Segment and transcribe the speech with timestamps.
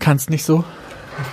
[0.00, 0.64] Kannst nicht so?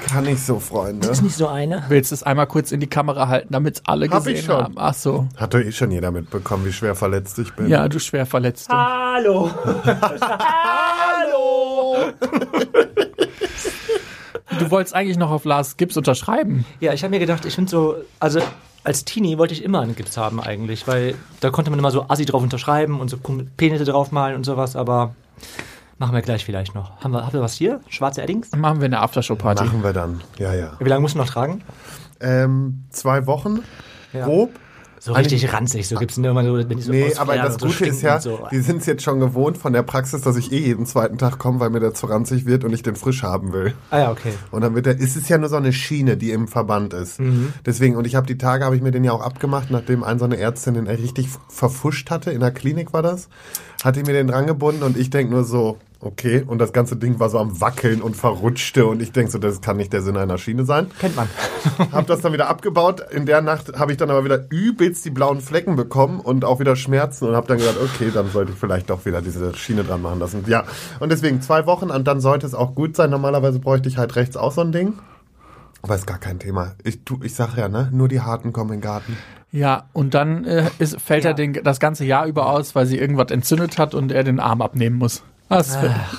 [0.10, 1.08] Kann ich so, Freunde.
[1.08, 1.84] Ist nicht so eine.
[1.88, 4.56] Willst es einmal kurz in die Kamera halten, damit alle Hab gesehen ich schon.
[4.58, 4.74] haben?
[4.78, 5.28] Ach so.
[5.38, 7.70] Hat doch eh schon jeder mitbekommen, wie schwer verletzt ich bin.
[7.70, 8.74] Ja, du schwer Verletzte.
[8.74, 9.50] Hallo.
[11.24, 11.96] Hallo.
[14.60, 16.66] Du wolltest eigentlich noch auf Lars Gibbs unterschreiben.
[16.82, 18.42] Ja, ich habe mir gedacht, ich finde so, also
[18.84, 22.06] als Teenie wollte ich immer einen Gips haben eigentlich, weil da konnte man immer so
[22.10, 23.18] assi drauf unterschreiben und so
[23.56, 25.16] Penisse draufmalen und sowas, aber
[25.98, 26.98] machen wir gleich vielleicht noch.
[27.02, 27.82] Haben wir, habt ihr was hier?
[27.90, 28.52] Schwarze Eddings?
[28.56, 29.66] Machen wir eine Aftershow-Party.
[29.66, 30.22] Machen wir dann.
[30.38, 30.74] Ja, ja.
[30.80, 31.62] Wie lange musst du noch tragen?
[32.20, 33.60] Ähm, zwei Wochen,
[34.14, 34.26] Ja.
[34.26, 34.52] grob.
[35.00, 37.86] So richtig ranzig, so gibt's immer so, wenn die so Nee, aber das so Gute
[37.86, 38.40] ist ja, so.
[38.52, 41.38] die sind es jetzt schon gewohnt von der Praxis, dass ich eh jeden zweiten Tag
[41.38, 43.76] komme, weil mir der zu ranzig wird und ich den frisch haben will.
[43.92, 44.34] Ah ja, okay.
[44.50, 47.20] Und dann wird der, ist es ja nur so eine Schiene, die im Verband ist.
[47.20, 47.54] Mhm.
[47.64, 50.18] Deswegen, und ich habe die Tage, habe ich mir den ja auch abgemacht, nachdem ein
[50.18, 53.30] so eine Ärztin den richtig verfuscht hatte, in der Klinik war das,
[53.84, 56.96] hat die mir den dran gebunden und ich denk nur so, okay, und das ganze
[56.96, 60.02] Ding war so am Wackeln und verrutschte und ich denk so, das kann nicht der
[60.02, 60.92] Sinn einer Schiene sein.
[61.00, 61.28] Kennt man.
[61.92, 63.02] Hab das dann wieder abgebaut.
[63.12, 66.60] In der Nacht habe ich dann aber wieder übelst die blauen Flecken bekommen und auch
[66.60, 69.84] wieder Schmerzen und habe dann gedacht, okay, dann sollte ich vielleicht doch wieder diese Schiene
[69.84, 70.44] dran machen lassen.
[70.48, 70.66] Ja,
[71.00, 73.10] und deswegen zwei Wochen und dann sollte es auch gut sein.
[73.10, 74.94] Normalerweise bräuchte ich halt rechts auch so ein Ding.
[75.82, 76.74] Aber ist gar kein Thema.
[76.84, 79.18] Ich, tu, ich sag ja, ne, nur die Harten kommen in den Garten.
[79.52, 82.98] Ja, und dann äh, ist, fällt er den, das ganze Jahr über aus, weil sie
[82.98, 85.24] irgendwas entzündet hat und er den Arm abnehmen muss.
[85.50, 85.78] Das,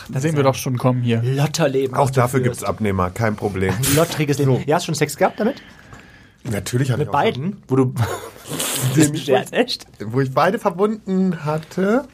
[0.09, 1.23] das sehen wir doch schon kommen hier.
[1.23, 1.95] Lotterleben.
[1.97, 2.61] Auch dafür führst.
[2.61, 3.75] gibt's Abnehmer, kein Problem.
[3.95, 4.63] Lottriges Leben.
[4.67, 5.63] Ja, hast du schon Sex gehabt damit?
[6.45, 7.63] Natürlich hatte Mit ich auch beiden?
[7.69, 7.95] Wo du.
[8.97, 9.87] ein Scherz, echt?
[10.03, 12.07] Wo ich beide verbunden hatte.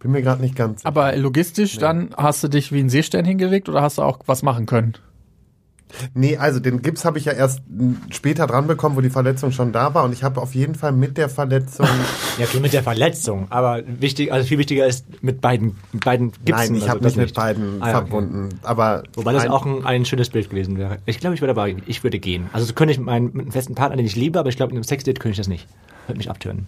[0.00, 0.84] Bin mir gerade nicht ganz.
[0.84, 4.42] Aber logistisch, dann hast du dich wie ein Seestern hingelegt oder hast du auch was
[4.42, 4.94] machen können?
[6.14, 9.52] Nee, also den Gips habe ich ja erst m, später dran bekommen, wo die Verletzung
[9.52, 10.04] schon da war.
[10.04, 11.86] Und ich habe auf jeden Fall mit der Verletzung.
[12.38, 13.48] Ja, okay, mit der Verletzung.
[13.50, 16.54] Aber wichtig, also viel wichtiger ist mit beiden, mit beiden Gipsen.
[16.54, 18.06] Nein, ich also habe das mich mit beiden Ah, ja, okay.
[18.08, 18.48] verbunden.
[18.62, 20.98] Aber Wobei das auch ein, ein schönes Bild gewesen wäre.
[21.04, 22.48] Ich glaube, ich würde aber, ich würde gehen.
[22.52, 24.56] Also so könnte ich mit meinem mit einem festen Partner, den ich liebe, aber ich
[24.56, 25.66] glaube, mit einem Sexdate könnte ich das nicht.
[26.06, 26.66] Würde mich abtören.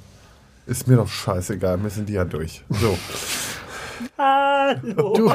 [0.67, 1.83] ist mir doch scheißegal.
[1.83, 2.65] Wir sind die ja durch.
[2.69, 2.99] So.
[4.19, 5.15] Hallo.
[5.15, 5.33] Du,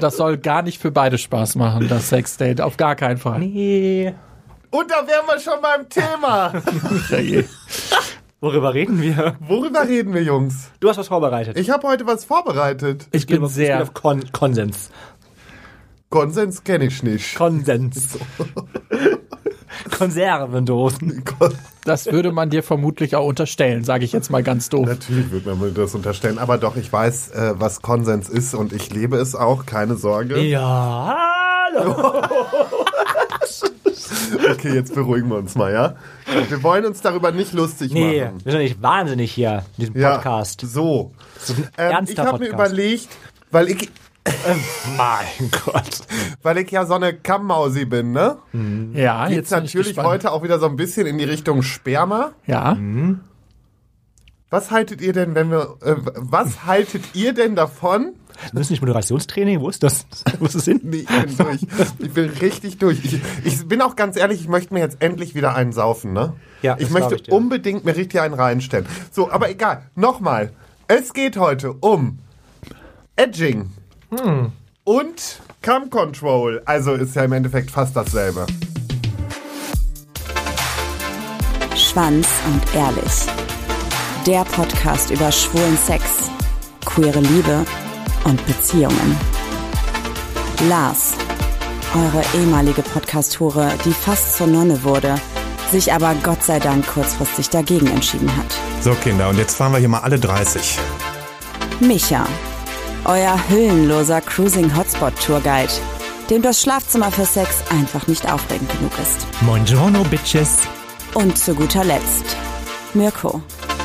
[0.00, 2.60] das soll gar nicht für beide Spaß machen, das Sexdate.
[2.62, 3.40] Auf gar keinen Fall.
[3.40, 4.14] Nee.
[4.70, 6.52] Und da wären wir schon beim Thema.
[8.40, 9.36] Worüber reden wir?
[9.40, 10.70] Worüber reden wir, Jungs?
[10.80, 11.56] Du hast was vorbereitet.
[11.58, 13.06] Ich habe heute was vorbereitet.
[13.12, 13.82] Ich bin auf- ich gehe sehr.
[13.82, 14.90] auf Kon Konsens.
[16.10, 17.34] Konsens kenne ich nicht.
[17.36, 18.18] Konsens.
[19.90, 21.22] Konservendosen.
[21.84, 24.86] Das würde man dir vermutlich auch unterstellen, sage ich jetzt mal ganz doof.
[24.86, 26.38] Natürlich wird man mir das unterstellen.
[26.38, 29.66] Aber doch, ich weiß, äh, was Konsens ist und ich lebe es auch.
[29.66, 30.40] Keine Sorge.
[30.40, 31.16] Ja,
[31.72, 32.22] hallo.
[34.50, 35.94] Okay, jetzt beruhigen wir uns mal, ja?
[36.48, 38.40] Wir wollen uns darüber nicht lustig Nee, machen.
[38.44, 40.60] wir sind nicht wahnsinnig hier, in diesem Ja, Podcast.
[40.60, 41.12] so.
[41.78, 43.08] Ähm, ich habe mir überlegt,
[43.50, 43.88] weil ich,
[44.96, 46.00] Mein Gott.
[46.42, 48.38] weil ich ja so eine Kammmausi bin, ne?
[48.92, 52.32] Ja, Geht's jetzt natürlich heute auch wieder so ein bisschen in die Richtung Sperma.
[52.46, 52.76] Ja,
[54.50, 58.14] Was haltet ihr denn, wenn wir, äh, was haltet ihr denn davon?
[58.52, 60.06] Das ist nicht Moderationstraining, wo ist das?
[60.40, 60.80] Wo ist das hin?
[60.82, 61.60] Nee, ich bin durch.
[61.98, 63.02] Ich bin richtig durch.
[63.02, 66.34] Ich, ich bin auch ganz ehrlich, ich möchte mir jetzt endlich wieder einen saufen, ne?
[66.60, 67.32] Ja, Ich möchte ich dir.
[67.32, 68.84] unbedingt mir richtig einen reinstellen.
[69.10, 69.88] So, aber egal.
[69.94, 70.52] Nochmal.
[70.86, 72.18] Es geht heute um
[73.16, 73.70] Edging
[74.10, 74.52] Hm.
[74.84, 76.62] und Cam Control.
[76.64, 78.46] Also ist ja im Endeffekt fast dasselbe.
[81.74, 83.26] Schwanz und Ehrlich.
[84.26, 86.04] Der Podcast über schwulen Sex,
[86.84, 87.64] queere Liebe
[88.24, 89.16] und Beziehungen.
[90.68, 91.14] Lars,
[91.94, 95.16] eure ehemalige Podcast-Hure, die fast zur Nonne wurde,
[95.70, 98.46] sich aber Gott sei Dank kurzfristig dagegen entschieden hat.
[98.80, 100.78] So, Kinder, und jetzt fahren wir hier mal alle 30.
[101.80, 102.26] Micha,
[103.06, 105.72] euer hüllenloser Cruising Hotspot Tourguide,
[106.30, 109.26] dem das Schlafzimmer für Sex einfach nicht aufregend genug ist.
[109.42, 110.58] Buongiorno, Bitches.
[111.14, 112.36] Und zu guter Letzt
[112.94, 113.40] Mirko,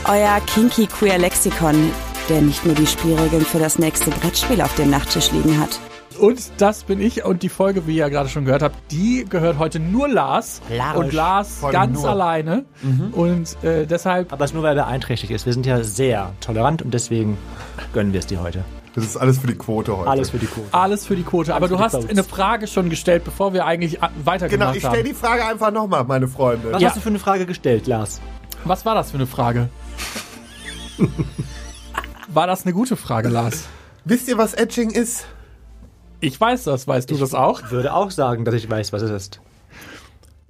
[0.07, 1.91] euer kinky queer Lexikon,
[2.29, 5.79] der nicht nur die Spielregeln für das nächste Brettspiel auf dem Nachttisch liegen hat.
[6.19, 9.25] und das bin ich und die Folge, wie ihr ja gerade schon gehört habt, die
[9.29, 10.61] gehört heute nur Lars.
[10.69, 10.97] Lars.
[10.97, 12.09] Und Lars Voll ganz nur.
[12.09, 12.65] alleine.
[13.13, 15.45] Und äh, deshalb, Aber es ist nur, weil er beeinträchtigt ist.
[15.45, 17.37] Wir sind ja sehr tolerant und deswegen
[17.93, 18.63] gönnen wir es dir heute.
[18.93, 20.09] Das ist alles für die Quote heute.
[20.09, 20.67] Alles für die Quote.
[20.73, 21.55] alles für die Quote.
[21.55, 22.09] Aber Alles du hast Votes.
[22.09, 25.71] eine Frage schon gestellt, bevor wir eigentlich a- Genau, weitergemacht ich stelle die Frage einfach
[25.71, 26.73] nochmal, meine Freunde.
[26.73, 26.89] Was Ja.
[26.89, 28.19] hast du für eine Frage gestellt, Lars?
[28.65, 29.69] Was war das für eine Frage?
[32.27, 33.65] war das eine gute Frage, Lars?
[34.05, 35.25] Wisst ihr, was Edging ist?
[36.19, 37.71] Ich weiß das, weißt du das auch?
[37.71, 39.41] Würde auch sagen, dass ich weiß, was es ist.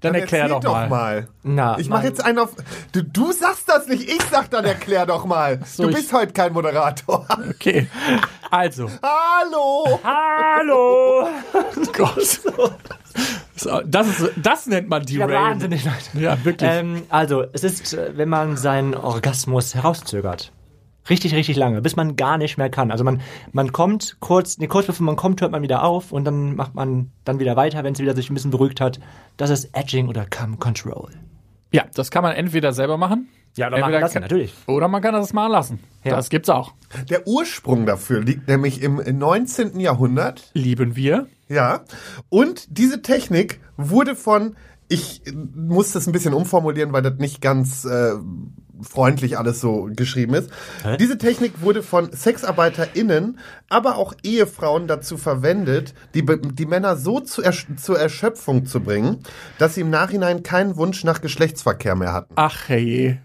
[0.01, 1.27] Dann, erklär erzähl doch mal.
[1.43, 2.49] Na, Ich mache jetzt einen auf.
[2.91, 5.59] Du, du sagst das nicht, ich sag dann erklär doch mal.
[5.65, 7.25] So, du ich- bist heute kein Moderator.
[7.49, 7.87] Okay.
[8.49, 9.99] Also, Hallo!
[10.03, 11.27] Hallo!
[11.93, 12.41] Gott.
[13.55, 15.97] So, das, ist, das nennt man die Ja, wahnsinnig, Leute.
[16.19, 16.69] Ja, wirklich.
[16.69, 20.51] Ähm, also, es ist, äh, wenn man seinen Orgasmus herauszögert.
[21.09, 22.91] Richtig, richtig lange, bis man gar nicht mehr kann.
[22.91, 23.21] Also man,
[23.51, 26.75] man kommt kurz, nee, kurz bevor man kommt, hört man wieder auf und dann macht
[26.75, 28.99] man dann wieder weiter, wenn es wieder sich ein bisschen beruhigt hat.
[29.37, 31.09] Das ist Edging oder Come Control.
[31.71, 33.29] ja, das kann man entweder selber machen.
[33.57, 34.53] Ja, oder entweder machen lassen, kann- natürlich.
[34.67, 35.79] Oder man kann das mal lassen.
[36.03, 36.15] Ja.
[36.15, 36.73] Das gibt's auch.
[37.09, 39.79] Der Ursprung dafür liegt nämlich im 19.
[39.79, 40.51] Jahrhundert.
[40.53, 41.27] Lieben wir.
[41.49, 41.81] Ja.
[42.29, 44.55] Und diese Technik wurde von,
[44.91, 45.21] ich
[45.55, 48.11] muss das ein bisschen umformulieren, weil das nicht ganz äh,
[48.81, 50.49] freundlich alles so geschrieben ist.
[50.83, 50.97] Hä?
[50.97, 53.39] Diese Technik wurde von SexarbeiterInnen,
[53.69, 59.19] aber auch Ehefrauen dazu verwendet, die, die Männer so zu ersch zur Erschöpfung zu bringen,
[59.59, 62.33] dass sie im Nachhinein keinen Wunsch nach Geschlechtsverkehr mehr hatten.
[62.35, 63.19] Ach hey.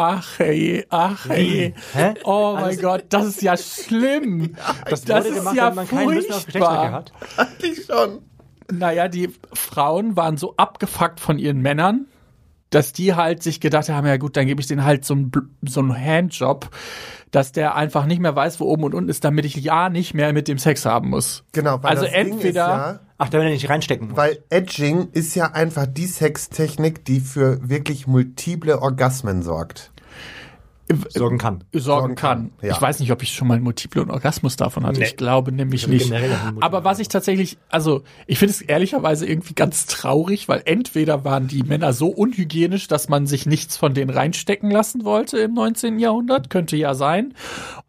[0.00, 1.74] Ach hey, ach hey.
[1.92, 2.14] Hä?
[2.22, 4.54] Oh mein Also- Gott, das ist ja schlimm.
[4.88, 6.92] das wurde ist gemacht, ja wenn man keinen Lust auf Geschlechtsverkehr furchtbar.
[6.92, 7.12] hat.
[7.36, 8.18] Eigentlich schon.
[8.70, 12.06] Naja, die Frauen waren so abgefuckt von ihren Männern,
[12.70, 15.30] dass die halt sich gedacht haben, ja gut, dann gebe ich denen halt so einen,
[15.30, 16.68] Bl- so einen Handjob,
[17.30, 20.12] dass der einfach nicht mehr weiß, wo oben und unten ist, damit ich ja nicht
[20.14, 21.44] mehr mit dem Sex haben muss.
[21.52, 24.08] Genau, weil Also das Ding ist entweder- ja, Ach, da will er nicht reinstecken.
[24.08, 24.16] muss.
[24.16, 29.90] Weil Edging ist ja einfach die Sextechnik, die für wirklich multiple Orgasmen sorgt.
[31.10, 31.64] Sorgen kann.
[31.72, 32.52] sorgen kann.
[32.62, 32.72] ja.
[32.72, 35.00] Ich weiß nicht, ob ich schon mal einen multiplen Orgasmus davon hatte.
[35.00, 35.06] Nee.
[35.06, 36.10] Ich glaube nämlich nicht.
[36.10, 40.48] noch einen multiplen Aber was ich tatsächlich, also ich finde es ehrlicherweise irgendwie ganz traurig,
[40.48, 45.04] weil entweder waren die Männer so unhygienisch, dass man sich nichts von denen reinstecken lassen
[45.04, 45.98] wollte im 19.
[45.98, 47.34] Jahrhundert, könnte ja sein.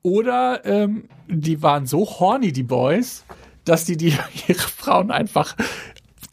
[0.02, 3.26] Oder ähm, die waren so horny, die Boys,
[3.66, 4.14] dass die, die
[4.48, 5.56] ihre Frauen einfach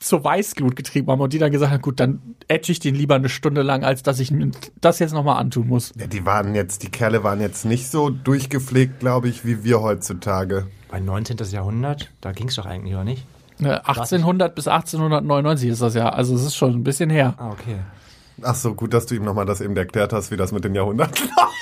[0.06, 3.14] zur Weißglut getrieben haben und die dann gesagt haben, gut, dann edge ich den lieber
[3.14, 4.50] eine Stunde lang, als dass ich mir
[4.80, 5.92] das jetzt nochmal antun muss.
[5.98, 9.82] Ja, die waren jetzt, die Kerle waren jetzt nicht so durchgepflegt, glaube ich, wie wir
[9.82, 10.66] heutzutage.
[10.88, 11.36] Bei 19.
[11.50, 13.26] Jahrhundert, da ging es doch eigentlich, oder nicht?
[13.58, 17.34] Ne, 1800 bis 1899 ist das ja, also es ist schon ein bisschen her.
[17.38, 17.76] Ah, okay.
[18.42, 20.74] Ach so, gut, dass du ihm nochmal das eben erklärt hast, wie das mit den
[20.74, 21.30] Jahrhunderten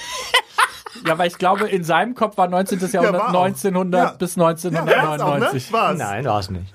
[1.07, 2.79] Ja, weil ich glaube, in seinem Kopf war 19.
[2.91, 3.45] Jahrhundert war auch.
[3.45, 4.11] 1900 Ja.
[4.17, 4.79] bis war's auch, ne?
[4.81, 5.73] 1999.
[5.73, 5.99] War's.
[5.99, 6.75] Nein, war es nicht.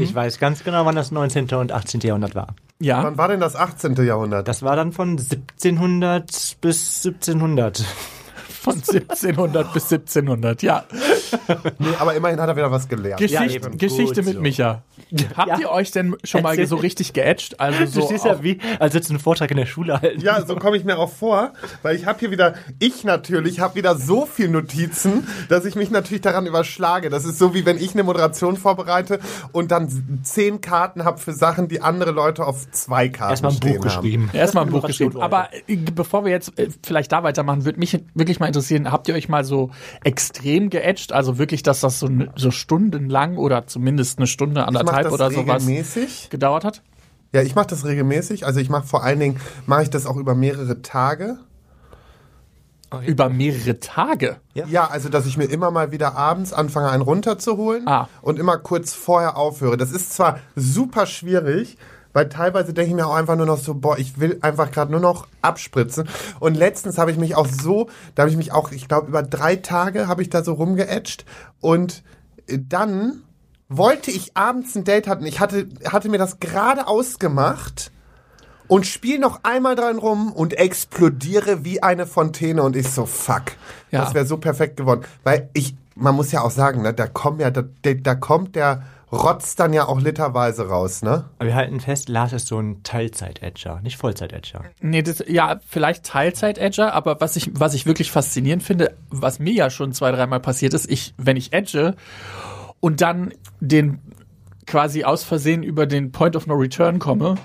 [0.00, 1.48] Ich weiß ganz genau, wann das 19.
[1.54, 2.00] und 18.
[2.00, 2.48] Jahrhundert war.
[2.80, 3.94] Ja, Wann war denn das 18.
[4.04, 4.48] Jahrhundert?
[4.48, 7.84] Das war dann von 1700 bis 1700.
[8.62, 10.84] von 1700 bis 1700, ja.
[11.78, 13.20] nee, aber immerhin hat er wieder was gelernt.
[13.20, 13.78] Geschichte, eben.
[13.78, 14.40] Geschichte Gut mit so.
[14.40, 14.82] Micha.
[15.36, 15.58] Habt Ja.
[15.58, 17.54] ihr euch denn schon mal so richtig geätscht?
[17.58, 20.00] Also Du so stehst auch- ja wie, als würdest du einen Vortrag in der Schule
[20.00, 20.20] halten.
[20.20, 23.74] Ja, so komme ich mir auch vor, weil ich habe hier wieder, ich natürlich, habe
[23.76, 27.10] wieder so viel Notizen, dass ich mich natürlich daran überschlage.
[27.10, 29.18] Das ist so, wie wenn ich eine Moderation vorbereite
[29.52, 33.56] und dann zehn Karten habe für Sachen, die andere Leute auf zwei Karten Erstmal ein
[33.56, 34.30] stehen Buch geschrieben.
[34.32, 35.20] Erstmal ein Buch geschrieben.
[35.20, 39.08] Aber äh, bevor wir jetzt äh, vielleicht da weitermachen, würde mich wirklich mal interessieren, habt
[39.08, 39.70] ihr euch mal so
[40.04, 41.12] extrem geätscht?
[41.12, 45.46] Also wirklich, dass das so, so stundenlang oder zumindest eine Stunde, mache anderthalb das oder
[45.46, 46.30] sowas regelmäßig.
[46.30, 46.82] gedauert hat?
[47.32, 48.44] Ja, ich mache das regelmäßig.
[48.46, 51.38] Also ich mache vor allen Dingen, mache ich das auch über mehrere Tage.
[53.06, 54.36] Über mehrere Tage.
[54.52, 54.66] Ja.
[54.66, 58.06] Ja, also dass ich mir immer mal wieder abends anfange, einen runterzuholen Ah.
[58.20, 59.78] und immer kurz vorher aufhöre.
[59.78, 61.78] Das ist zwar super schwierig,
[62.12, 64.90] weil teilweise denke ich mir auch einfach nur noch so, boah, ich will einfach gerade
[64.90, 66.06] nur noch abspritzen.
[66.38, 69.22] Und letztens habe ich mich auch so, da habe ich mich auch, ich glaube, über
[69.22, 71.24] drei Tage habe ich da so rumgeätscht
[71.62, 72.02] und
[72.46, 73.22] äh, dann
[73.68, 75.26] wollte ich abends ein Date hatten.
[75.26, 77.90] Ich hatte, hatte mir das gerade ausgemacht
[78.68, 83.42] und spiel noch einmal dran rum und explodiere wie eine Fontäne und ich so, fuck.
[83.90, 84.00] Ja.
[84.00, 85.02] Das wäre so perfekt geworden.
[85.24, 88.82] Weil ich, man muss ja auch sagen, ne, da kommt ja, da, da, kommt der
[89.12, 91.26] Rotz dann ja auch literweise raus, ne?
[91.38, 94.64] Aber wir halten fest, Lars ist so ein Teilzeit-Edger, nicht Vollzeit-Edger.
[94.80, 99.52] Nee, das, ja, vielleicht Teilzeit-Edger, aber was ich, was ich wirklich faszinierend finde, was mir
[99.52, 101.94] ja schon zwei, dreimal passiert ist, ich, wenn ich edge
[102.82, 104.00] und dann den
[104.66, 107.36] quasi aus Versehen über den Point of No Return komme,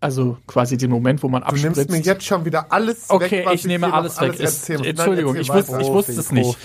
[0.00, 1.90] also quasi den Moment, wo man Du nimmst abspritzt.
[1.90, 4.34] mir jetzt schon wieder alles Okay, weg, was ich nehme hier noch alles weg.
[4.34, 4.86] Ist- erzählen muss.
[4.88, 6.56] Entschuldigung, Nein, ich wusste- ich wusste es nicht.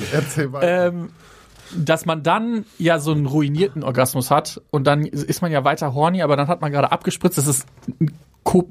[0.61, 1.09] Ähm,
[1.75, 5.93] dass man dann ja so einen ruinierten Orgasmus hat und dann ist man ja weiter
[5.93, 7.37] horny, aber dann hat man gerade abgespritzt.
[7.37, 7.65] Das ist
[8.01, 8.11] ein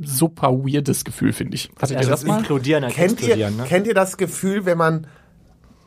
[0.02, 1.70] super weirdes Gefühl, finde ich.
[1.76, 2.38] Hattet ihr Also das mal?
[2.38, 3.64] Implodieren als kennt, ihr, ne?
[3.68, 5.06] kennt ihr das Gefühl, wenn man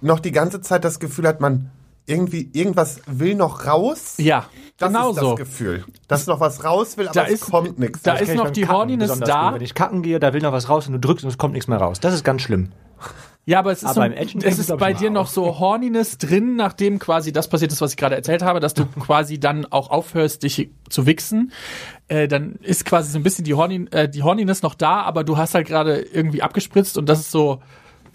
[0.02, 1.70] noch die ganze Zeit das Gefühl hat, man
[2.12, 4.16] irgendwie irgendwas will noch raus?
[4.18, 4.46] Ja,
[4.78, 5.36] Das genau ist das so.
[5.36, 5.86] Gefühl.
[6.08, 8.02] Dass noch was raus will, aber Da es ist- kommt nichts.
[8.04, 9.46] da Das ist noch die Kacken Horniness da.
[9.50, 9.56] Gut.
[9.56, 11.54] Wenn ich kacken gehe, da will noch was raus und du drückst und es kommt
[11.54, 12.00] nichts mehr raus.
[12.00, 12.72] Das ist ganz schlimm.
[13.44, 17.00] Ja, aber es ist, Aber so, es ist bei dir noch so Horniness drin, nachdem
[17.00, 20.44] quasi das passiert ist, was ich gerade erzählt habe, dass du quasi dann auch aufhörst,
[20.44, 21.52] dich zu wichsen.
[22.08, 25.24] Äh, dann ist quasi so ein bisschen die, Hornin, äh, die Horniness noch da, aber
[25.24, 27.62] du hast halt gerade irgendwie abgespritzt und das ist so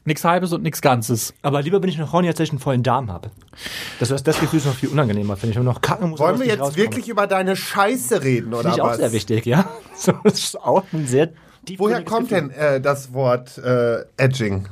[0.07, 1.35] nix Halbes und nix Ganzes.
[1.43, 3.31] Aber lieber bin ich noch horny, als dass ich einen vollen Darm habe.
[3.99, 5.59] Das, das, das Gefühl ist noch viel unangenehmer, finde ich.
[5.59, 6.21] Und noch kacken muss.
[6.21, 6.87] Wollen wir jetzt rauskommen.
[6.87, 8.97] wirklich über deine Scheiße reden, oder Finde ich auch was?
[8.99, 9.69] sehr wichtig, ja.
[9.97, 11.31] So, das ist auch ein sehr
[11.79, 12.49] Woher kommt Gefühl.
[12.49, 14.69] denn äh, das Wort äh, Edging?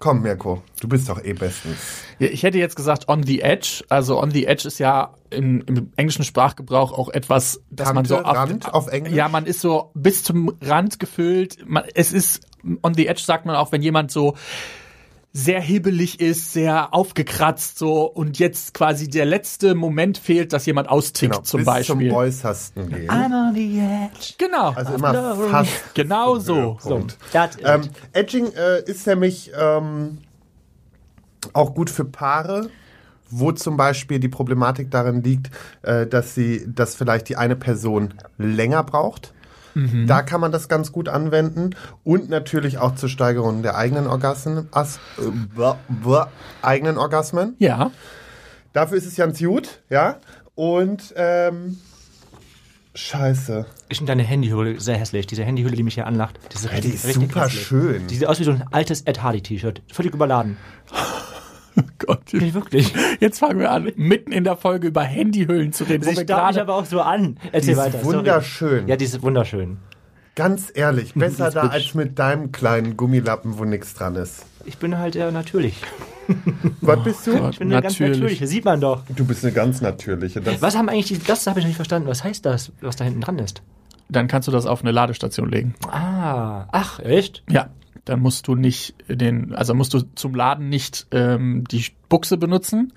[0.00, 1.78] Komm, Mirko, du bist doch eh bestens.
[2.18, 3.84] Ja, ich hätte jetzt gesagt on the edge.
[3.88, 8.08] Also on the edge ist ja in, im englischen Sprachgebrauch auch etwas, dass man Kante,
[8.08, 9.14] so auf, Rand auf Englisch?
[9.14, 11.58] Ja, man ist so bis zum Rand gefüllt.
[11.66, 12.46] Man, es ist
[12.82, 14.34] on the edge sagt man auch, wenn jemand so
[15.36, 20.88] sehr hibbelig ist, sehr aufgekratzt so und jetzt quasi der letzte Moment fehlt, dass jemand
[20.88, 22.08] austickt zum Genau, bis Beispiel.
[22.08, 23.10] zum Äußersten gehen.
[23.10, 24.34] I'm on the edge.
[24.38, 24.70] genau.
[24.70, 26.78] Also immer fast genau so.
[26.86, 27.18] It.
[27.64, 30.18] Ähm, Edging äh, ist nämlich ähm,
[31.52, 32.70] auch gut für Paare,
[33.28, 35.50] wo zum Beispiel die Problematik darin liegt,
[35.82, 39.34] äh, dass sie, dass vielleicht die eine Person länger braucht.
[40.06, 41.70] Da kann man das ganz gut anwenden
[42.04, 45.22] und natürlich auch zur Steigerung der eigenen Orgasmen, as, äh,
[45.54, 46.30] blah, blah,
[46.62, 47.54] eigenen Orgasmen.
[47.58, 47.90] Ja.
[48.72, 50.16] Dafür ist es ganz gut, ja.
[50.54, 51.78] Und ähm,
[52.96, 53.66] Scheiße.
[53.88, 55.26] Ich finde deine Handyhülle sehr hässlich.
[55.26, 56.38] Diese Handyhülle, die mich hier anlacht.
[56.52, 57.66] Die ist, richtig, die ist super hässlich.
[57.66, 58.06] schön.
[58.06, 59.82] Die sieht aus wie so ein altes Ed Hardy T-Shirt.
[59.92, 60.56] Völlig überladen.
[61.98, 62.32] Gott.
[62.32, 62.92] Nicht wirklich.
[63.20, 66.36] Jetzt fangen wir an, mitten in der Folge über Handyhüllen zu reden, wir starrt mich
[66.36, 67.36] gerade aber auch so an.
[67.52, 67.98] Erzähl ist weiter.
[68.02, 68.16] sorry.
[68.18, 68.88] wunderschön.
[68.88, 69.78] Ja, die ist wunderschön.
[70.34, 74.46] Ganz ehrlich, besser da als mit deinem kleinen Gummilappen, wo nichts dran ist.
[74.64, 75.76] Ich bin halt eher natürlich.
[76.80, 77.38] Was bist du?
[77.38, 77.52] Gott.
[77.52, 78.18] Ich bin eine ganz Natürlich.
[78.18, 78.46] natürliche.
[78.46, 79.02] Sieht man doch.
[79.14, 80.40] Du bist eine ganz natürliche.
[80.40, 82.08] Das Was haben eigentlich die, das habe ich noch nicht verstanden.
[82.08, 83.62] Was heißt das, was da hinten dran ist?
[84.08, 85.74] dann kannst du das auf eine Ladestation legen.
[85.90, 87.42] Ah, ach, echt?
[87.50, 87.68] Ja,
[88.04, 92.92] dann musst du nicht den, also musst du zum Laden nicht ähm, die Buchse benutzen.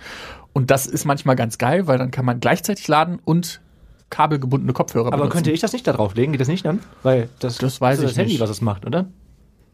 [0.53, 3.61] Und das ist manchmal ganz geil, weil dann kann man gleichzeitig laden und
[4.09, 5.33] kabelgebundene Kopfhörer Aber benutzen.
[5.33, 6.31] könnte ich das nicht da drauf legen?
[6.31, 6.79] Geht das nicht dann?
[7.03, 8.41] Weil das, Das weiß ist ich das Handy, nicht.
[8.41, 9.07] was es macht, oder?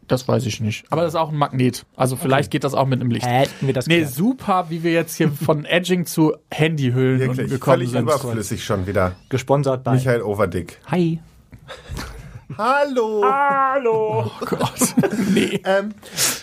[0.08, 0.86] Das weiß ich nicht.
[0.90, 1.86] Aber das ist auch ein Magnet.
[1.96, 3.25] Also vielleicht geht das auch mit einem Licht.
[3.25, 4.13] Hätten wir das Nee, geklärt.
[4.13, 8.02] super, wie wir jetzt hier von Edging zu Handyhüllen wirklich gekommen völlig sind.
[8.02, 9.16] überflüssig schon wieder.
[9.30, 9.94] Gesponsert bei.
[9.94, 10.80] Michael Overdick.
[10.88, 11.20] Hi.
[12.57, 13.24] Hallo.
[13.25, 14.25] Hallo.
[14.41, 14.95] Oh Gott.
[15.33, 15.62] nee.
[15.65, 15.89] Ähm,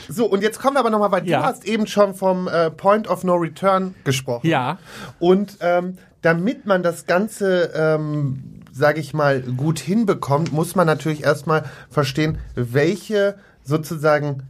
[0.08, 1.40] so, und jetzt kommen wir aber nochmal, weil Ja.
[1.40, 4.46] du hast eben schon vom äh, Point of No Return gesprochen.
[4.46, 4.78] Ja.
[5.18, 11.24] Und ähm, damit man das Ganze, ähm, sage ich mal, gut hinbekommt, muss man natürlich
[11.24, 14.44] erstmal verstehen, welche sozusagen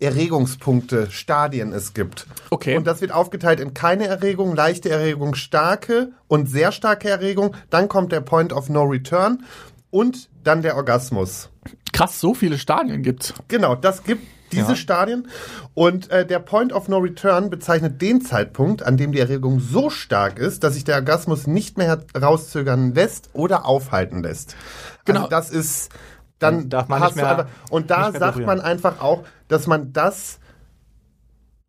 [0.00, 2.26] Erregungspunkte, Stadien es gibt.
[2.50, 2.76] Okay.
[2.76, 7.54] Und das wird aufgeteilt in keine Erregung, leichte Erregung, starke und sehr starke Erregung.
[7.70, 9.44] Dann kommt der Point of No Return
[9.92, 11.50] und dann der Orgasmus.
[11.92, 13.32] Krass, so viele Stadien gibt's.
[13.46, 14.76] Genau, das gibt diese Ja.
[14.76, 15.28] Stadien.
[15.74, 19.88] Und äh, der Point of No Return bezeichnet den Zeitpunkt, an dem die Erregung so
[19.90, 24.56] stark ist, dass sich der Orgasmus nicht mehr rauszögern lässt oder aufhalten lässt.
[25.04, 25.20] Genau.
[25.20, 25.90] Also das ist
[26.38, 28.46] dann Dann darf man hast nicht du mehr- einfach, und da sagt berühren.
[28.46, 30.40] man einfach auch, dass man das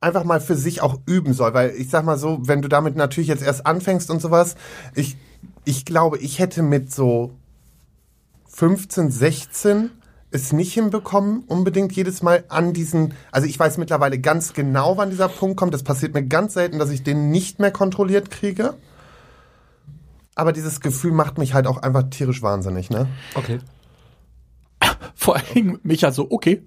[0.01, 2.96] einfach mal für sich auch üben soll, weil ich sag mal so, wenn du damit
[2.96, 4.56] natürlich jetzt erst anfängst und sowas,
[4.96, 5.15] ich
[5.65, 7.32] ich glaube, ich hätte mit so
[8.54, 9.90] 15, 16
[10.32, 15.12] es nicht hinbekommen, unbedingt jedes Mal an diesen, also ich weiß mittlerweile ganz genau, wann
[15.12, 15.74] dieser Punkt kommt.
[15.74, 18.74] Das passiert mir ganz selten, dass ich den nicht mehr kontrolliert kriege.
[20.34, 23.08] Aber dieses Gefühl macht mich halt auch einfach tierisch wahnsinnig, ne?
[23.36, 23.60] Okay.
[25.14, 26.64] Vor allem Micha so, okay.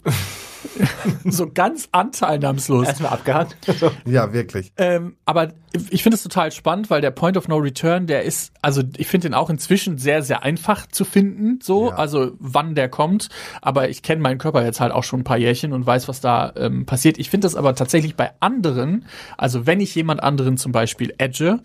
[1.24, 2.86] so ganz anteilnahmslos.
[2.86, 3.56] Erstmal abgehakt.
[4.04, 4.72] Ja, wirklich.
[4.76, 5.52] Ähm, aber
[5.90, 9.06] ich finde es total spannend, weil der Point of No Return, der ist, also ich
[9.06, 11.96] finde den auch inzwischen sehr, sehr einfach zu finden, so, Ja.
[11.96, 13.28] also wann der kommt.
[13.62, 16.20] Aber ich kenne meinen Körper jetzt halt auch schon ein paar Jährchen und weiß, was
[16.20, 17.18] da ähm, passiert.
[17.18, 19.04] Ich finde das aber tatsächlich bei anderen,
[19.36, 21.60] also wenn ich jemand anderen zum Beispiel edge,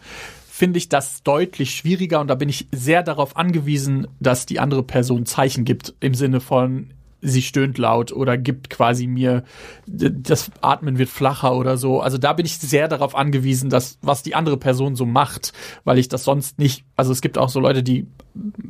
[0.50, 4.84] finde ich das deutlich schwieriger und da bin ich sehr darauf angewiesen, dass die andere
[4.84, 6.92] Person Zeichen gibt im Sinne von
[7.22, 9.44] sie stöhnt laut oder gibt quasi mir
[9.86, 12.02] das Atmen wird flacher oder so.
[12.02, 16.00] Also da bin ich sehr darauf angewiesen, dass was die andere Person so macht, weil
[16.00, 16.84] ich das sonst nicht.
[16.96, 18.08] Also es gibt auch so Leute, die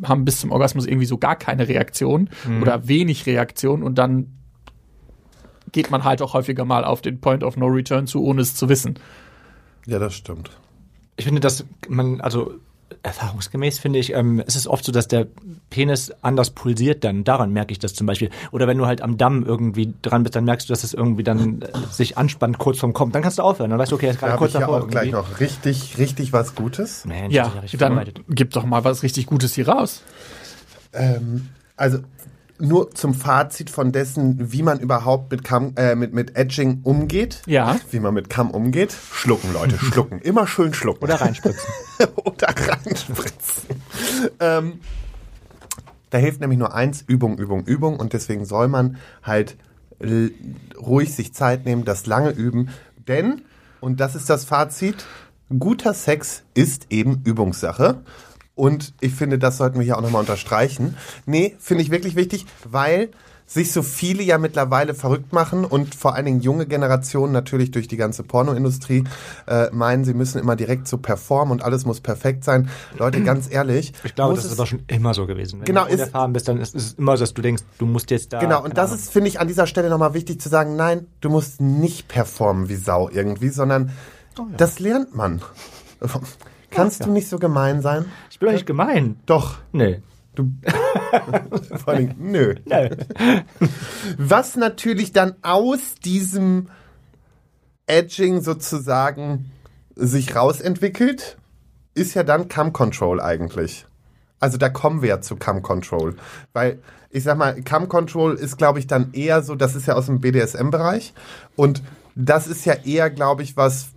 [0.04, 2.30] haben bis zum Orgasmus irgendwie so gar keine Reaktion
[2.62, 4.28] oder wenig Reaktion und dann
[5.72, 8.56] geht man halt auch häufiger mal auf den Point of No Return zu, ohne es
[8.56, 9.00] zu wissen.
[9.86, 10.52] Ja, das stimmt.
[11.16, 12.56] Ich finde, dass man, also
[13.04, 15.28] erfahrungsgemäß finde ich, ähm, es ist oft so, dass der
[15.70, 17.24] Penis anders pulsiert dann.
[17.24, 18.30] Daran merke ich das zum Beispiel.
[18.52, 21.24] Oder wenn du halt am Damm irgendwie dran bist, dann merkst du, dass es irgendwie
[21.24, 23.12] dann äh, sich anspannt kurz vorm Kommen.
[23.12, 23.70] Dann kannst du aufhören.
[23.70, 24.84] Dann weißt du, okay, er ist Da gerade habe kurz ich ja davor.
[24.84, 25.32] auch gleich irgendwie.
[25.32, 27.06] noch richtig, richtig was Gutes.
[27.06, 30.02] Mensch, Ja, richtig dann gib doch mal was richtig Gutes hier raus.
[30.94, 32.00] Ähm, also
[32.62, 37.42] nur zum Fazit von dessen, wie man überhaupt mit, Kamm, äh, mit, mit Edging umgeht.
[37.46, 37.80] Ja.
[37.90, 38.96] Wie man mit Kamm umgeht.
[39.12, 40.20] Schlucken, Leute, schlucken.
[40.20, 41.04] Immer schön schlucken.
[41.04, 41.70] Oder reinspritzen.
[42.16, 43.82] Oder reinspritzen.
[44.40, 44.80] ähm,
[46.10, 48.00] da hilft nämlich nur eins, Übung, Übung, Übung.
[48.00, 49.58] Und deswegen soll man halt
[50.80, 52.70] ruhig sich Zeit nehmen, das lange üben.
[53.08, 53.44] Denn,
[53.80, 55.06] und das ist das Fazit,
[55.60, 58.02] guter Sex ist eben Übungssache.
[58.56, 60.98] Und ich finde, das sollten wir hier auch nochmal unterstreichen.
[61.26, 63.10] Nee, finde ich wirklich wichtig, weil
[63.48, 67.90] sich so viele ja mittlerweile verrückt machen und vor allen Dingen junge Generationen natürlich durch
[67.90, 69.04] die ganze Pornoindustrie
[69.46, 72.70] äh, meinen, sie müssen immer direkt so performen und alles muss perfekt sein.
[72.98, 73.92] Leute, ganz ehrlich.
[74.06, 75.60] Ich glaube, das ist aber schon immer so gewesen.
[75.60, 77.64] Wenn Genau, du ist- unerfahren bist, dann ist ist es immer so, dass du denkst,
[77.78, 78.40] du musst jetzt da.
[78.40, 79.00] Genau, und das Ahnung.
[79.04, 82.70] ist, finde ich, an dieser Stelle nochmal wichtig zu sagen, nein, du musst nicht performen
[82.70, 83.92] wie Sau irgendwie, sondern
[84.40, 85.42] Oh das lernt man.
[86.72, 88.06] Kannst du nicht so gemein sein?
[88.30, 89.18] Ich bin doch nicht gemein.
[89.26, 89.60] Doch.
[89.72, 90.02] Nee.
[90.36, 90.52] Du.
[91.84, 92.56] Vor allem, nö.
[92.66, 92.90] Nee.
[94.18, 96.70] Was natürlich dann aus diesem
[97.86, 99.52] Edging sozusagen
[99.96, 101.38] sich rausentwickelt,
[101.94, 103.86] ist ja dann Cam Control eigentlich.
[104.40, 106.16] Also da kommen wir ja zu Cam Control.
[106.54, 109.96] Weil, ich sag mal, Cam Control ist, glaube ich, dann eher so, das ist ja
[109.96, 111.14] aus dem BDSM-Bereich.
[111.56, 111.84] Und
[112.16, 113.90] das ist ja eher, glaube ich, was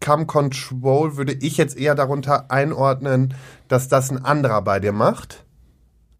[0.00, 3.34] Cam Control würde ich jetzt eher darunter einordnen,
[3.68, 5.44] dass das ein anderer bei dir macht,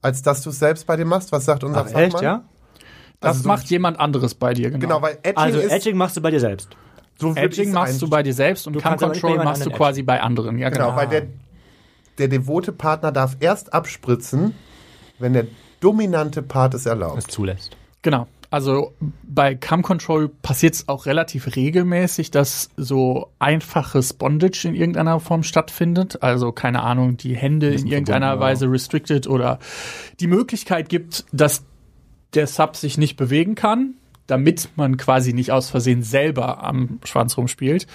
[0.03, 1.33] als dass du es selbst bei dir machst.
[1.33, 2.23] Was sagt unser Ach, echt, Fachmann?
[2.23, 2.45] ja?
[3.21, 4.81] Das Also so- macht jemand anderes bei dir, genau.
[4.81, 6.69] Genau, weil Edging Also, ist, Edging machst du bei dir selbst.
[7.19, 10.59] so Edging machst du bei dir selbst und Cam Control machst du quasi bei anderen.
[10.59, 10.97] Ja, Genau, genau.
[10.97, 11.27] weil der,
[12.19, 14.55] der devote Partner darf erst abspritzen,
[15.19, 15.47] wenn der
[15.81, 17.19] dominante Part es erlaubt.
[17.19, 17.77] Es zulässt.
[18.03, 18.27] Genau.
[18.51, 25.21] Also bei Cam Control passiert es auch relativ regelmäßig, dass so einfaches Bondage in irgendeiner
[25.21, 26.23] Form stattfindet.
[26.23, 28.41] Also keine Ahnung, die Hände in irgendeiner ja.
[28.41, 29.61] Weise restricted oder
[30.19, 31.63] die Möglichkeit gibt, dass
[32.35, 33.95] der Sub sich nicht bewegen kann,
[34.31, 37.87] damit man quasi nicht aus Versehen selber am Schwanz rumspielt.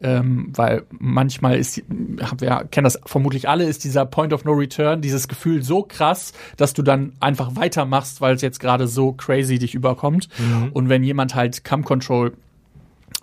[0.00, 5.00] Ähm, weil manchmal ist, wir kennen das vermutlich alle, ist dieser Point of No Return,
[5.00, 9.58] dieses Gefühl so krass, dass du dann einfach weitermachst, weil es jetzt gerade so crazy
[9.58, 10.28] dich überkommt.
[10.72, 12.32] Und wenn jemand halt Cam Control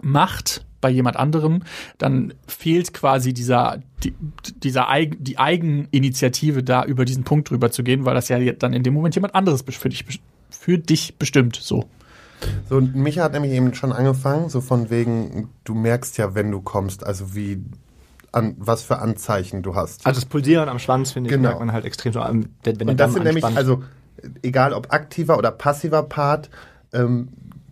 [0.02, 1.62] macht bei jemand anderem,
[1.98, 4.14] dann fehlt quasi dieser, die,
[4.64, 8.74] dieser Eigen, die Eigeninitiative da über diesen Punkt drüber zu gehen, weil das ja dann
[8.74, 10.06] in dem Moment jemand anderes für dich,
[10.50, 11.86] für dich bestimmt, so.
[12.70, 16.52] So, und Micha hat nämlich eben schon angefangen, so von wegen, du merkst ja, wenn
[16.52, 17.64] du kommst, also wie,
[18.32, 20.06] an, was für Anzeichen du hast.
[20.06, 21.50] Also das Pulsieren am Schwanz, finde ich, Genau.
[21.50, 23.84] merkt man halt extrem so, wenn der Und das Damm sind nämlich, also
[24.42, 26.50] egal ob aktiver oder passiver Part,
[26.94, 27.30] ähm,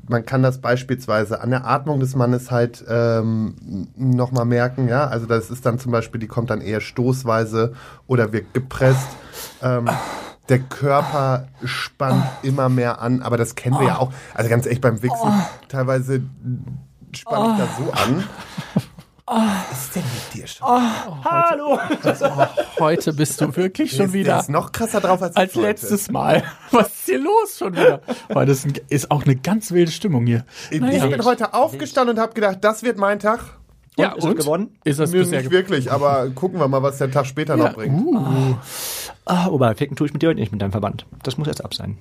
[0.07, 5.05] man kann das beispielsweise an der Atmung des Mannes halt ähm, nochmal merken, ja.
[5.05, 7.73] Also das ist dann zum Beispiel, die kommt dann eher stoßweise
[8.07, 9.07] oder wird gepresst.
[9.61, 9.87] Ähm,
[10.49, 14.11] der Körper spannt immer mehr an, aber das kennen wir ja auch.
[14.33, 15.31] Also ganz echt beim Wichsen,
[15.67, 16.21] teilweise
[17.15, 18.23] spanne ich da so an.
[19.25, 20.67] Was ist denn mit dir schon?
[20.67, 21.77] Hallo!
[22.79, 25.53] Heute bist du wirklich schon Der ist- Der wieder ist noch krasser drauf als, als
[25.53, 25.67] heute.
[25.67, 26.43] letztes Mal.
[26.71, 28.01] Was ist hier los schon wieder?
[28.33, 30.45] Heute ist, ein, ist auch eine ganz wilde Stimmung hier.
[30.71, 31.05] Ich Naja.
[31.05, 33.41] bin heute aufgestanden und habe gedacht, das wird mein Tag.
[33.97, 34.75] Ja, ist es geworden?
[34.83, 37.65] Ist das Mir bisher nicht wirklich, aber gucken wir mal, was der Tag später noch
[37.65, 37.93] ja, bringt.
[38.01, 38.55] uh,
[39.29, 41.05] Ah, Oberficken tue ich mit dir heute nicht mit deinem Verband.
[41.21, 41.97] Das muss jetzt ab sein.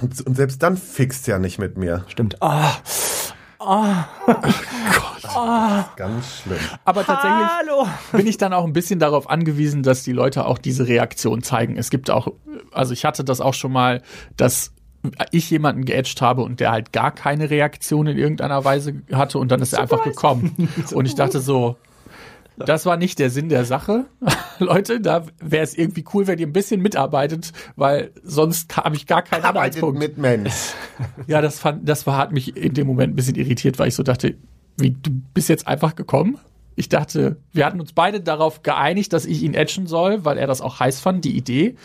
[0.00, 2.04] Und, und selbst dann fixt ja nicht mit mir.
[2.08, 2.42] Stimmt.
[2.42, 2.72] Ah,
[5.96, 6.58] Ganz schlimm.
[6.84, 7.86] Aber tatsächlich hallo!
[8.12, 11.76] bin ich dann auch ein bisschen darauf angewiesen, dass die Leute auch diese Reaktion zeigen.
[11.76, 12.28] Es gibt auch,
[12.72, 14.02] also ich hatte das auch schon mal,
[14.36, 14.72] dass
[15.30, 19.52] ich jemanden geedged habe und der halt gar keine Reaktion in irgendeiner Weise hatte und
[19.52, 20.68] dann ist er einfach gekommen.
[20.92, 21.76] Und ich dachte so,
[22.56, 24.06] das war nicht der Sinn der Sache.
[24.58, 29.06] Leute, da wäre es irgendwie cool, wenn ihr ein bisschen mitarbeitet, weil sonst habe ich
[29.06, 29.98] gar keinen Arbeitet Anhaltspunkt.
[29.98, 30.52] mit Mensch.
[31.26, 33.94] Ja, das fand, das war, hat mich in dem Moment ein bisschen irritiert, weil ich
[33.94, 34.36] so dachte,
[34.76, 36.38] wie, du bist jetzt einfach gekommen?
[36.76, 40.46] Ich dachte, wir hatten uns beide darauf geeinigt, dass ich ihn edgen soll, weil er
[40.46, 41.76] das auch heiß fand, die Idee.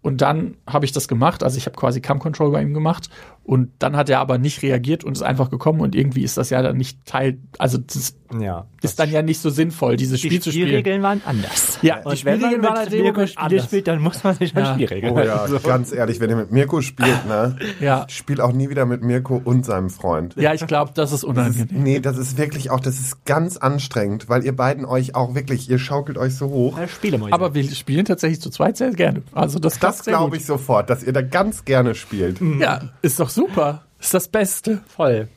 [0.00, 3.10] Und dann habe ich das gemacht, also ich habe quasi Cam Control bei ihm gemacht
[3.48, 6.50] und dann hat er aber nicht reagiert und ist einfach gekommen und irgendwie ist das
[6.50, 8.66] ja dann nicht Teil, also das Ja.
[8.82, 10.66] ist dann ja nicht so sinnvoll, dieses Die Spiel zu spielen.
[10.66, 11.78] Spielregeln waren anders.
[11.80, 13.64] Ja, die Und wenn man Spielregeln waren halt Mirko Spiele anders.
[13.64, 14.74] spielt, dann muss man sich an Ja.
[14.74, 15.60] Spielregeln Oh ja, halten.
[15.64, 17.56] ganz ehrlich, wenn ihr mit Mirko spielt, ne?
[17.80, 18.04] Ja.
[18.06, 20.34] Ich spiele auch nie wieder mit Mirko und seinem Freund.
[20.36, 21.82] Ja, ich glaube, das ist unangenehm.
[21.82, 25.70] Nee, das ist wirklich auch, das ist ganz anstrengend, weil ihr beiden euch auch wirklich,
[25.70, 26.76] ihr schaukelt euch so hoch.
[26.78, 27.32] Ja, Spielemäuse.
[27.32, 29.22] Aber wir spielen tatsächlich zu zweit sehr gerne.
[29.32, 32.40] Also das, Das glaube ich sofort, dass ihr da ganz gerne spielt.
[32.60, 33.82] Ja, ist doch super.
[34.00, 34.80] Ist das Beste.
[34.86, 35.28] voll.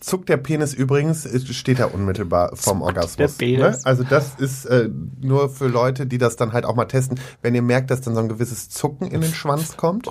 [0.00, 3.16] Zuckt der Penis übrigens, ist- steht er unmittelbar vom Orgasmus.
[3.16, 3.78] der Penis?
[3.78, 3.86] Ne?
[3.86, 4.90] Also das ist äh,
[5.22, 7.18] nur für Leute, die das dann halt auch mal testen.
[7.40, 10.10] Wenn ihr merkt, dass dann so ein gewisses Zucken in den Schwanz kommt,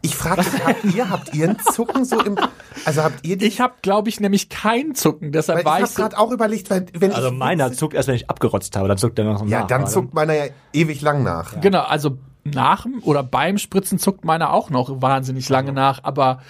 [0.00, 2.36] Ich frage mich, habt ihr, habt ihr einen Zucken so im,
[2.84, 5.30] also habt ihr die, Ich habe, glaube ich, nämlich keinen Zucken.
[5.32, 7.72] Deshalb weil ich war ich habe so, gerade auch überlegt, weil wenn Also ich, meiner
[7.72, 9.66] zuckt erst, wenn ich abgerotzt habe, dann zuckt er noch so ja, nach.
[9.68, 11.60] dann zuckt meiner ja ewig lang nach.
[11.60, 16.42] Genau, also nach dem oder beim Spritzen zuckt meiner auch noch wahnsinnig lange nach, aber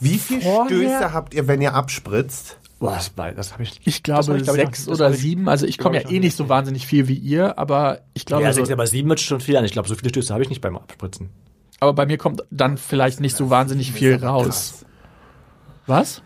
[0.00, 2.58] Wie viele Stöße habt ihr, wenn ihr abspritzt?
[2.78, 2.98] Boah,
[3.34, 3.80] das, habe ich.
[3.84, 5.48] ich glaube ich, glaub ich, sechs noch- das oder ich- sieben.
[5.48, 8.26] Also ich komme ja ich eh noch nicht so wahnsinnig viel wie ihr, aber ich
[8.26, 9.64] glaube, Ja, so, sechs, aber sieben wird schon viel an.
[9.64, 11.30] Ich glaube, so viele Stöße habe ich nicht beim Abspritzen.
[11.80, 14.84] aber bei mir kommt dann vielleicht nicht so wahnsinnig viel raus.
[15.86, 16.22] Was?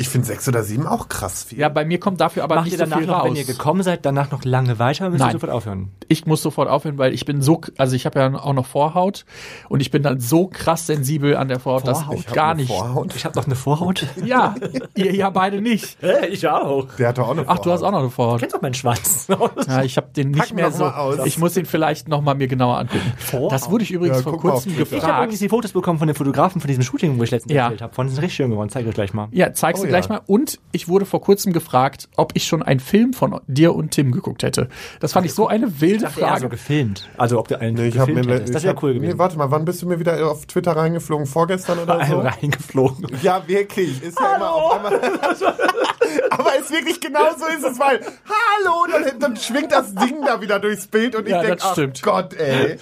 [0.00, 1.58] Ich finde sechs oder sieben auch krass viel.
[1.58, 3.24] Ja, bei mir kommt dafür aber Macht nicht ihr so danach viel noch, raus.
[3.26, 5.32] wenn ihr gekommen seid, danach noch lange weiter müsst ihr Nein.
[5.34, 5.90] sofort aufhören?
[6.08, 9.26] ich muss sofort aufhören, weil ich bin so, also ich habe ja auch noch Vorhaut
[9.68, 12.14] und ich bin dann so krass sensibel an der Vorhaut, dass Vorhaut?
[12.18, 12.68] ich Ich gar nicht.
[12.68, 13.14] Vorhaut.
[13.14, 14.06] Ich habe noch eine Vorhaut.
[14.24, 14.54] Ja,
[14.94, 15.98] ihr ja beide nicht.
[16.00, 16.86] Hä, ich auch.
[16.98, 18.40] Der hat doch auch eine Ach, du hast auch noch eine Vorhaut.
[18.40, 19.28] Kennst doch meinen Schwanz.
[19.68, 20.84] Ja, ich habe den nicht Packen mehr so.
[20.86, 21.18] aus.
[21.26, 23.12] Ich muss ihn vielleicht noch mal mir genauer angucken.
[23.18, 23.52] Vorhaut?
[23.52, 24.82] Das wurde ich übrigens Ja, vor kurzem Twitter.
[24.82, 25.18] Ich habe gefragt.
[25.24, 27.64] übrigens die Fotos bekommen von den Fotografen von diesem Shooting, wo ich letztens Ja.
[27.64, 27.94] erzählt habe.
[27.94, 28.70] Von sind richtig schön geworden.
[28.70, 29.28] Zeig euch gleich mal.
[29.32, 30.20] Ja, zeigst Oh du gleich mal.
[30.26, 34.12] Und ich wurde vor kurzem gefragt, ob ich schon einen Film von dir und Tim
[34.12, 34.68] geguckt hätte.
[35.00, 36.48] Das fand ich so eine wilde Ich dachte, Frage.
[36.48, 37.08] gefilmt.
[37.18, 38.54] Also ob du einen Nee, ich habe gefilmt mir, hättest.
[38.54, 39.12] Das wäre hab- cool gewesen.
[39.12, 41.26] Nee, warte mal, wann bist du mir wieder auf Twitter reingeflogen?
[41.26, 42.18] Vorgestern oder so?
[42.20, 43.06] reingeflogen.
[43.22, 44.02] Ja, wirklich.
[44.02, 45.00] Ist ja immer auf einmal.
[46.30, 50.40] Aber es wirklich genau so ist es, weil Hallo, dann, dann schwingt das Ding da
[50.40, 52.02] wieder durchs Bild und ich Ja, denke, das ach stimmt.
[52.02, 52.78] Gott, ey.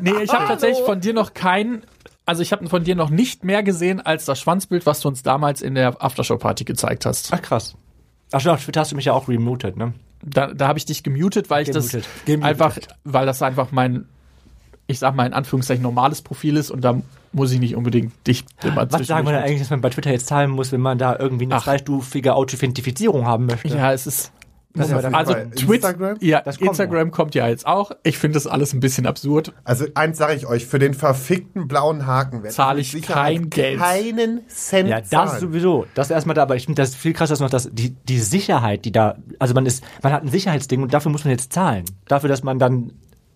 [0.00, 1.82] Nee, ich habe tatsächlich von dir noch keinen.
[2.24, 5.22] Also ich habe von dir noch nicht mehr gesehen als das Schwanzbild, was du uns
[5.22, 7.32] damals in der Aftershow-Party gezeigt hast.
[7.32, 7.74] Ach krass.
[8.30, 9.92] Ach schon, auf Twitter hast du mich ja auch remutet, ne?
[10.24, 12.04] Da, da habe ich dich gemutet, weil ich Gemutet.
[12.04, 12.48] das Gemutet.
[12.48, 14.06] einfach, weil das einfach mein,
[14.86, 18.44] ich sag mal in Anführungszeichen normales Profil ist und da muss ich nicht unbedingt dich
[18.62, 20.98] immer Was sagen wir denn eigentlich, dass man bei Twitter jetzt zahlen muss, wenn man
[20.98, 21.64] da irgendwie eine Ach.
[21.64, 23.68] zweistufige Authentifizierung haben möchte?
[23.68, 24.32] Ja, es ist.
[24.74, 26.16] Das ist ja der- Also Twitter, Instagram?
[26.20, 27.92] ja, Das kommt Instagram kommt ja jetzt auch.
[28.02, 29.52] Ich finde das alles ein bisschen absurd.
[29.64, 33.50] Also eins sage ich euch, für den verfickten blauen Haken werde Zahl mit ich kein
[33.50, 33.78] Geld.
[33.78, 35.40] Keinen Cent Ja, das zahlen.
[35.40, 35.86] sowieso.
[35.94, 38.84] Das erstmal da, aber ich finde das viel krasser ist noch, dass die, die Sicherheit,
[38.84, 41.84] die da, also man ist, man hat ein Sicherheitsding und dafür muss man jetzt zahlen.
[42.08, 42.92] Dafür, dass man dann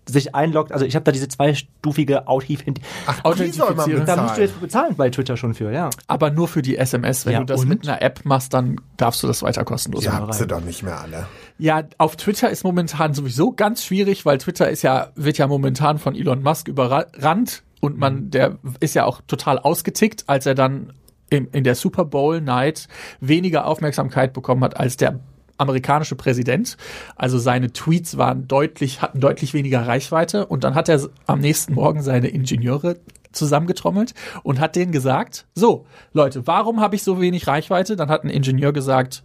[0.09, 0.73] sich einloggt.
[0.73, 2.81] Also ich habe da diese zweistufige Authentifizierung.
[3.07, 4.07] Ach, die soll man Authentifizieren.
[4.07, 5.90] Da musst du jetzt bezahlen bei Twitter schon für, ja.
[6.07, 7.27] Aber nur für die SMS.
[7.27, 7.69] Wenn Ja, du das und?
[7.69, 10.19] mit einer App machst, dann darfst du das weiter kostenlos machen.
[10.23, 11.27] habt sie doch nicht mehr alle.
[11.59, 15.99] Ja, auf Twitter ist momentan sowieso ganz schwierig, weil Twitter ist ja, wird ja momentan
[15.99, 20.92] von Elon Musk überrannt und man, der ist ja auch total ausgetickt, als er dann
[21.31, 22.87] in, in der Super Bowl Night
[23.21, 25.19] weniger Aufmerksamkeit bekommen hat als der
[25.59, 26.77] amerikanische Präsident.
[27.16, 31.75] Also seine Tweets waren deutlich, hatten deutlich weniger Reichweite und dann hat er am nächsten
[31.75, 32.97] Morgen seine Ingenieure
[33.33, 37.97] zusammengetrommelt und hat denen gesagt, so, Leute, warum habe ich so wenig Reichweite?
[37.97, 39.23] Dann hat ein Ingenieur gesagt,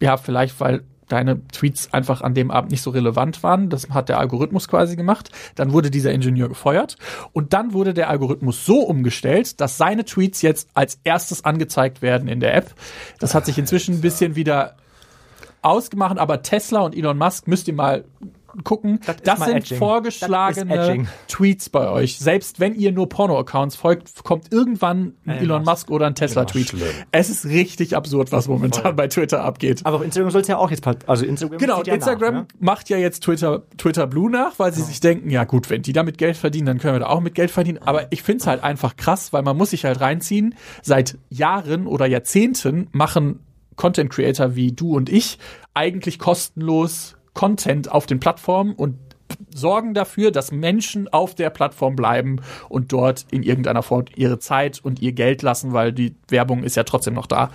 [0.00, 3.70] ja, vielleicht, weil deine Tweets einfach an dem Abend nicht so relevant waren.
[3.70, 5.30] Das hat der Algorithmus quasi gemacht.
[5.54, 6.96] Dann wurde dieser Ingenieur gefeuert.
[7.32, 12.28] Und dann wurde der Algorithmus so umgestellt, dass seine Tweets jetzt als erstes angezeigt werden
[12.28, 12.74] in der App.
[13.20, 14.76] Das hat sich inzwischen ein bisschen wieder
[15.66, 18.04] ausgemacht, aber Tesla und Elon Musk müsst ihr mal
[18.64, 19.00] gucken.
[19.04, 19.76] Das Das, sind Edging.
[19.78, 21.06] Vorgeschlagene.
[21.28, 22.18] Tweets bei euch.
[22.18, 25.90] Selbst wenn ihr nur Porno-Accounts folgt, kommt irgendwann ein Elon Elon Musk.
[25.90, 26.68] Oder ein Tesla-Tweet.
[26.68, 26.88] schlimm.
[27.12, 29.82] Es ist richtig absurd, was momentan bei Twitter abgeht.
[29.84, 32.40] Aber auf Instagram soll es ja auch jetzt, pa- also Instagram Genau, ja Instagram nach,
[32.42, 32.46] ne?
[32.58, 35.92] macht ja jetzt Twitter, Twitter Blue nach, weil sie sich denken, ja gut, wenn die
[35.92, 37.78] damit Geld verdienen, dann können wir da auch mit Geld verdienen.
[37.84, 40.54] Aber ich find's halt einfach krass, weil man muss sich halt reinziehen.
[40.82, 43.40] Seit Jahren oder Jahrzehnten machen
[43.76, 45.38] Content Creator wie du und ich
[45.74, 48.96] eigentlich kostenlos Content auf den Plattformen und
[49.54, 54.80] sorgen dafür, dass Menschen auf der Plattform bleiben und dort in irgendeiner Form ihre Zeit
[54.82, 57.50] und ihr Geld lassen, weil die Werbung ist ja trotzdem noch da.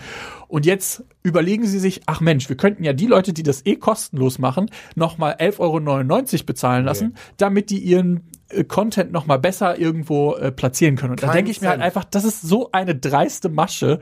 [0.47, 3.75] Und jetzt überlegen sie sich, ach Mensch, wir könnten ja die Leute, die das eh
[3.77, 10.35] kostenlos machen, nochmal 11,99 Euro bezahlen lassen, damit die ihren äh, Content nochmal besser irgendwo
[10.35, 11.11] äh, platzieren können.
[11.11, 13.99] Und da Kein denke ich mir halt einfach, das ist so eine dreiste Masche.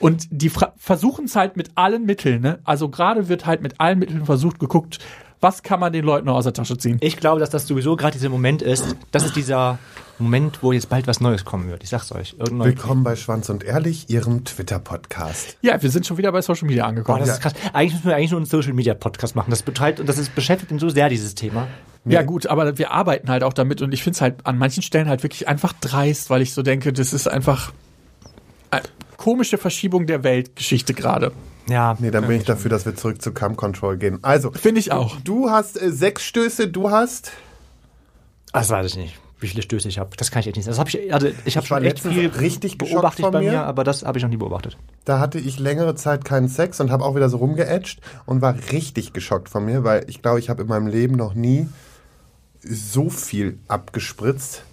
[0.00, 2.58] Und die versuchen es halt mit allen Mitteln, ne?
[2.64, 4.98] Also gerade wird halt mit allen Mitteln versucht, geguckt,
[5.42, 6.98] was kann man den Leuten noch aus der Tasche ziehen.
[7.00, 8.96] Ich glaube, dass das sowieso gerade dieser Moment ist.
[9.10, 9.80] Das ist dieser
[10.20, 11.82] Moment, wo jetzt bald was Neues kommen wird.
[11.82, 12.36] Ich sag's euch.
[12.38, 15.58] Willkommen bei Schwanz und Ehrlich, Ihrem Twitter-Podcast.
[15.60, 17.18] Ja, wir sind schon wieder bei Social Media Boah, angekommen.
[17.20, 17.54] das ist krass.
[17.72, 19.50] Eigentlich müssen wir eigentlich nur einen Social Media Podcast machen.
[19.50, 21.66] Das betreibt und das ist, beschäftigt ihn so sehr, dieses Thema.
[22.04, 24.84] ja, gut, aber wir arbeiten halt auch damit und ich finde es halt an manchen
[24.84, 27.72] Stellen halt wirklich einfach dreist, weil ich so denke, das ist einfach
[28.70, 28.82] eine
[29.16, 31.32] komische Verschiebung der Weltgeschichte gerade.
[31.68, 31.96] Ja.
[31.98, 34.18] Nee, dann bin ich dafür, dass wir zurück zu Cam Control gehen.
[34.22, 35.20] Also, Finde ich auch.
[35.20, 37.32] du hast äh, sechs Stöße, du hast.
[38.52, 40.10] Das weiß ich nicht, wie viele Stöße ich habe.
[40.16, 40.72] Das kann ich echt nicht sagen.
[40.72, 43.52] Das hab ich, also ich habe schon echt viel richtig beobachtet von bei mir.
[43.52, 44.76] mir, aber das habe ich noch nie beobachtet.
[45.04, 48.54] Da hatte ich längere Zeit keinen Sex und habe auch wieder so rumgeätscht und war
[48.72, 51.68] richtig geschockt von mir, weil ich glaube, ich habe in meinem Leben noch nie
[52.60, 54.64] so viel abgespritzt.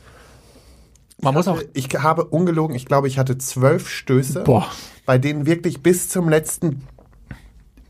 [1.22, 1.62] Man muss auch.
[1.74, 4.66] Ich habe ungelogen, ich glaube, ich hatte zwölf Stöße, Boah.
[5.06, 6.88] bei denen wirklich bis zum letzten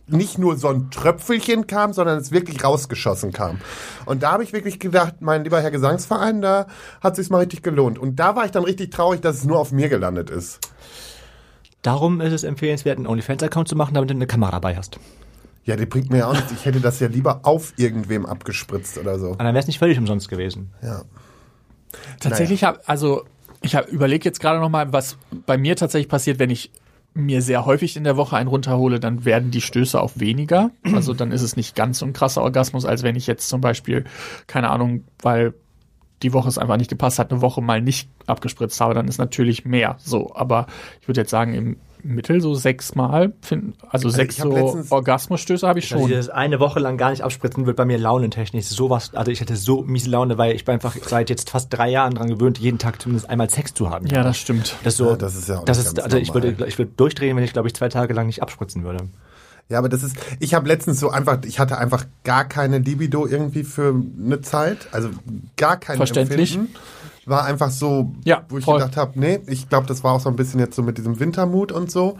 [0.07, 3.59] nicht nur so ein Tröpfelchen kam, sondern es wirklich rausgeschossen kam.
[4.05, 6.67] Und da habe ich wirklich gedacht, mein lieber Herr Gesangsverein, da
[7.01, 7.99] hat sich's mal richtig gelohnt.
[7.99, 10.59] Und da war ich dann richtig traurig, dass es nur auf mir gelandet ist.
[11.81, 14.99] Darum ist es empfehlenswert, einen OnlyFans-Account zu machen, damit du eine Kamera dabei hast.
[15.63, 16.51] Ja, die bringt mir ja auch nichts.
[16.51, 19.29] Ich hätte das ja lieber auf irgendwem abgespritzt oder so.
[19.29, 20.73] Und dann wäre es nicht völlig umsonst gewesen.
[20.81, 21.03] Ja.
[22.19, 23.25] Tatsächlich habe, also
[23.61, 26.71] ich habe überlege jetzt gerade noch mal, was bei mir tatsächlich passiert, wenn ich
[27.13, 30.71] mir sehr häufig in der Woche einen runterhole, dann werden die Stöße auch weniger.
[30.93, 33.61] Also dann ist es nicht ganz so ein krasser Orgasmus, als wenn ich jetzt zum
[33.61, 34.05] Beispiel,
[34.47, 35.53] keine Ahnung, weil
[36.23, 39.17] die Woche es einfach nicht gepasst hat, eine Woche mal nicht abgespritzt habe, dann ist
[39.17, 39.95] natürlich mehr.
[39.99, 40.67] So, aber
[41.01, 44.91] ich würde jetzt sagen, im Mittel so sechsmal, find, also, sechs ich hab so letztens-
[44.91, 46.09] Orgasmusstöße habe ich Also schon.
[46.09, 49.55] dieses eine Woche lang gar nicht abspritzen wird bei mir launentechnisch sowas, also ich hätte
[49.55, 52.77] so miese Laune, weil ich bin einfach seit jetzt fast drei Jahren dran gewöhnt, jeden
[52.77, 54.07] Tag zumindest einmal Sex zu haben.
[54.07, 54.75] ja, das stimmt.
[54.83, 56.77] Das ist so, Ja, das ist ja auch das nicht ist, also ich würde, ich
[56.77, 59.05] würde durchdrehen, wenn ich glaube ich zwei Tage lang nicht abspritzen würde.
[59.71, 63.27] Ja, aber das ist, ich habe letztens so einfach, ich hatte einfach gar keine Libido
[63.27, 65.09] irgendwie für eine Zeit, also
[65.57, 66.55] gar kein Verständlich.
[66.55, 66.75] Empfinden.
[67.29, 68.79] War einfach so, Ja, wo ich voll.
[68.79, 71.19] gedacht habe, nee, ich glaube, das war auch so ein bisschen jetzt so mit diesem
[71.19, 72.17] Wintermut und so.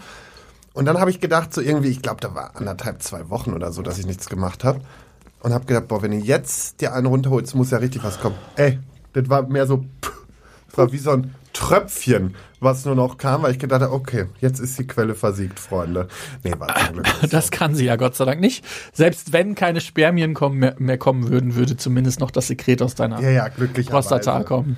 [0.73, 3.71] Und dann habe ich gedacht, so irgendwie, ich glaube, da war anderthalb, zwei Wochen oder
[3.71, 4.79] so, dass ich nichts gemacht habe.
[5.41, 8.35] Und habe gedacht, boah, wenn ihr jetzt dir einen runterholst, muss ja richtig was kommen.
[8.55, 8.79] Ey,
[9.13, 10.11] das war mehr so, pff,
[10.67, 14.25] das war wie so ein Tröpfchen, was nur noch kam, weil ich gedacht habe, okay,
[14.39, 16.07] jetzt ist die Quelle versiegt, Freunde.
[16.43, 17.27] Nee, war zum Glück nicht so.
[17.27, 18.63] Das kann sie ja Gott sei Dank nicht.
[18.93, 22.95] Selbst wenn keine Spermien kommen, mehr, mehr kommen würden, würde zumindest noch das Sekret aus
[22.95, 23.91] deiner Ja, ja, glücklicherweise.
[24.09, 24.77] Prostata kommen.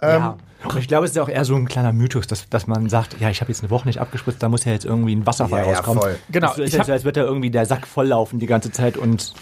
[0.00, 0.36] ja.
[0.64, 3.20] Und ich glaube, es ist auch eher so ein kleiner Mythos, dass, dass man sagt,
[3.20, 5.62] ja, ich habe jetzt eine Woche nicht abgespritzt, da muss ja jetzt irgendwie ein Wasserfall
[5.64, 6.00] Ja, ja, rauskommen.
[6.02, 6.16] voll.
[6.30, 8.70] Genau, Das ist ja hab- so, als wird da irgendwie der Sack volllaufen die ganze
[8.70, 9.34] Zeit und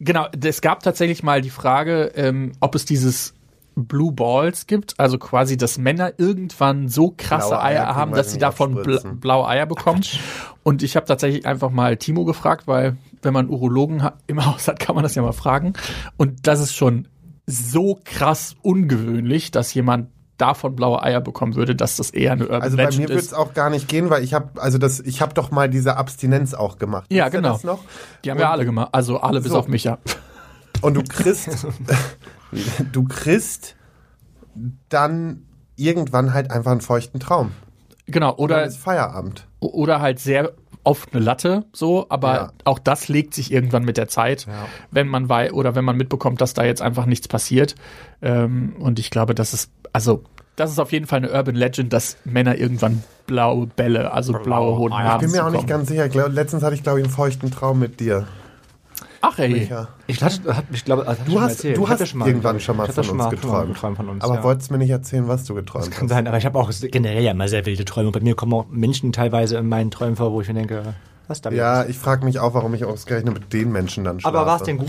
[0.00, 3.34] Genau, es gab tatsächlich mal die Frage, ähm, ob es dieses
[3.76, 8.32] Blue Balls gibt, also quasi, dass Männer irgendwann so krasse Blaue Eier Eier, haben, dass
[8.32, 10.02] sie davon bla blaue Eier bekommen.
[10.62, 14.78] Und ich habe tatsächlich einfach mal Timo gefragt, weil wenn man Urologen im Haus hat,
[14.78, 15.72] kann man das ja mal fragen.
[16.16, 17.08] Und das ist schon
[17.46, 20.08] so krass ungewöhnlich, dass jemand
[20.38, 23.20] davon blaue Eier bekommen würde, dass das eher eine Urban Also bei Legend mir würde
[23.20, 25.96] es auch gar nicht gehen, weil ich habe, also das, ich habe doch mal diese
[25.96, 27.06] Abstinenz auch gemacht.
[27.12, 27.80] Ja, Wisst genau.
[28.24, 29.58] Die haben wir alle gemacht, also alle bis So.
[29.58, 29.98] auf mich, ja.
[30.80, 31.48] Und du kriegst,
[32.92, 33.76] du kriegst
[34.88, 35.42] dann
[35.76, 37.52] irgendwann halt einfach einen feuchten Traum.
[38.06, 39.46] Genau, oder ist Feierabend.
[39.60, 40.52] oder halt sehr
[40.84, 42.52] oft eine Latte, so, aber Ja.
[42.64, 44.46] auch das legt sich irgendwann mit der Zeit,
[44.90, 47.74] wenn man wei oder wenn man mitbekommt, dass da jetzt einfach nichts passiert.
[48.20, 50.22] Ähm, und ich glaube, das ist, also,
[50.56, 54.76] das ist auf jeden Fall eine Urban Legend, dass Männer irgendwann blaue Bälle, also blaue
[54.76, 56.06] Hodenhaare Ich bin mir auch nicht ganz sicher.
[56.28, 58.26] Letztens hatte ich, glaube ich, einen feuchten Traum mit dir.
[59.26, 59.88] Ach ey, Micha.
[60.06, 62.60] ich, hatte, hab, ich glaube, das Du schon hast, du hast das schon mal, irgendwann
[62.60, 63.96] schon mal von das uns schon mal, schon mal geträumt.
[63.96, 64.22] von uns.
[64.22, 64.42] Aber ja.
[64.42, 66.08] wolltest mir nicht erzählen, was du geträumt Kann hast.
[66.10, 68.08] sein, aber ich habe auch generell ja immer sehr wilde Träume.
[68.08, 70.94] Und bei mir kommen auch Menschen teilweise in meinen Träumen vor, wo ich mir denke,
[71.26, 74.36] was da Ja, ich frage mich auch, warum ich ausgerechnet mit den Menschen dann schlafe.
[74.36, 74.88] Aber war es denn gut?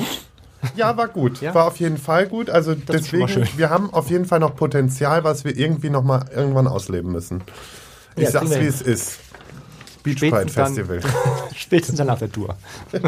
[0.75, 1.41] Ja, war gut.
[1.41, 1.53] Ja?
[1.53, 2.49] War auf jeden Fall gut.
[2.49, 6.03] Also ist schon deswegen, wir haben auf jeden Fall noch Potenzial, was wir irgendwie noch
[6.03, 7.43] mal irgendwann ausleben müssen.
[8.15, 9.19] Ich Ja, sag's, wie es ist.
[10.05, 10.99] Beach Pride dann- Festival.
[11.55, 12.55] Spätestens dann nach der Tour.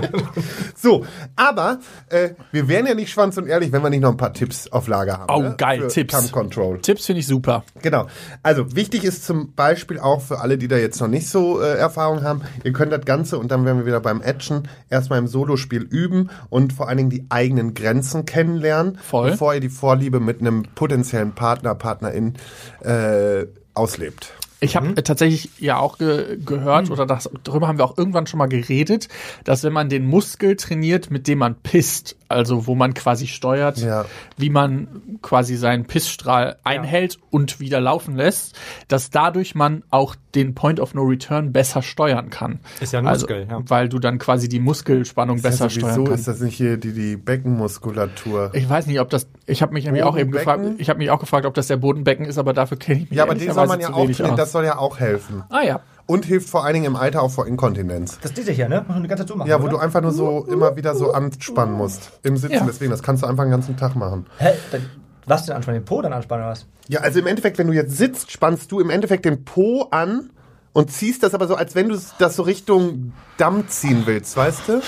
[0.75, 1.05] So,
[1.35, 1.79] aber
[2.09, 4.67] äh, wir wären ja nicht schwanz und ehrlich, wenn wir nicht noch ein paar Tipps
[4.71, 5.33] auf Lager haben.
[5.33, 5.55] Oh, ne?
[5.57, 6.13] geil, Für Tipps.
[6.13, 6.79] Cam Control.
[6.81, 7.63] Tipps finde ich super.
[7.81, 8.07] Genau.
[8.43, 11.77] Also wichtig ist zum Beispiel auch für alle, die da jetzt noch nicht so äh,
[11.77, 15.27] Erfahrung haben, ihr könnt das Ganze und dann werden wir wieder beim Action erstmal im
[15.27, 19.31] Solospiel üben und vor allen Dingen die eigenen Grenzen kennenlernen, Voll.
[19.31, 22.35] bevor ihr die Vorliebe mit einem potenziellen Partner, Partnerin
[22.81, 24.33] äh, auslebt.
[24.59, 28.27] Ich habe äh, tatsächlich ja auch ge gehört, oder das, darüber haben wir auch irgendwann
[28.27, 29.07] schon mal geredet,
[29.43, 33.77] dass wenn man den Muskel trainiert, mit dem man pisst, also wo man quasi steuert,
[33.77, 34.05] Ja.
[34.37, 34.87] wie man
[35.21, 38.55] quasi seinen Pissstrahl einhält und wieder laufen lässt,
[38.87, 42.59] dass dadurch man auch den Point of No Return besser steuern kann.
[42.79, 43.59] Ist ja ein also, Muskel, ja.
[43.65, 46.19] Weil du dann quasi die Muskelspannung besser ja, steuern kannst.
[46.19, 48.51] ist das nicht hier die, die Beckenmuskulatur.
[48.53, 49.27] Ich weiß nicht, ob das.
[49.45, 50.61] Ich habe mich nämlich auch eben gefragt.
[50.77, 53.17] Ich habe mich auch gefragt, ob das der Bodenbecken ist, aber dafür kenne ich mich
[53.17, 55.43] Ja, aber den soll man ja auch das soll ja auch helfen.
[55.49, 55.81] Ah ja.
[56.07, 58.17] Und hilft vor allen Dingen im Alter auch vor Inkontinenz.
[58.21, 58.83] Das ist diese hier, ne?
[58.87, 61.11] Man die ganze Zeit so machen, Ja, wo du einfach nur so immer wieder so
[61.11, 62.11] anspannen musst.
[62.23, 62.63] Im Sitzen, Ja.
[62.65, 64.25] deswegen, das kannst du einfach den ganzen Tag machen.
[64.37, 64.51] Hä?
[64.71, 64.89] Dann,
[65.25, 65.81] was denn anspannen?
[65.81, 66.65] Den Po dann anspannen oder was?
[66.87, 70.29] Ja, also im Endeffekt, wenn du jetzt sitzt, spannst du im Endeffekt den Po an
[70.71, 74.61] und ziehst das aber so, als wenn du das so Richtung Damm ziehen willst, weißt
[74.69, 74.81] du?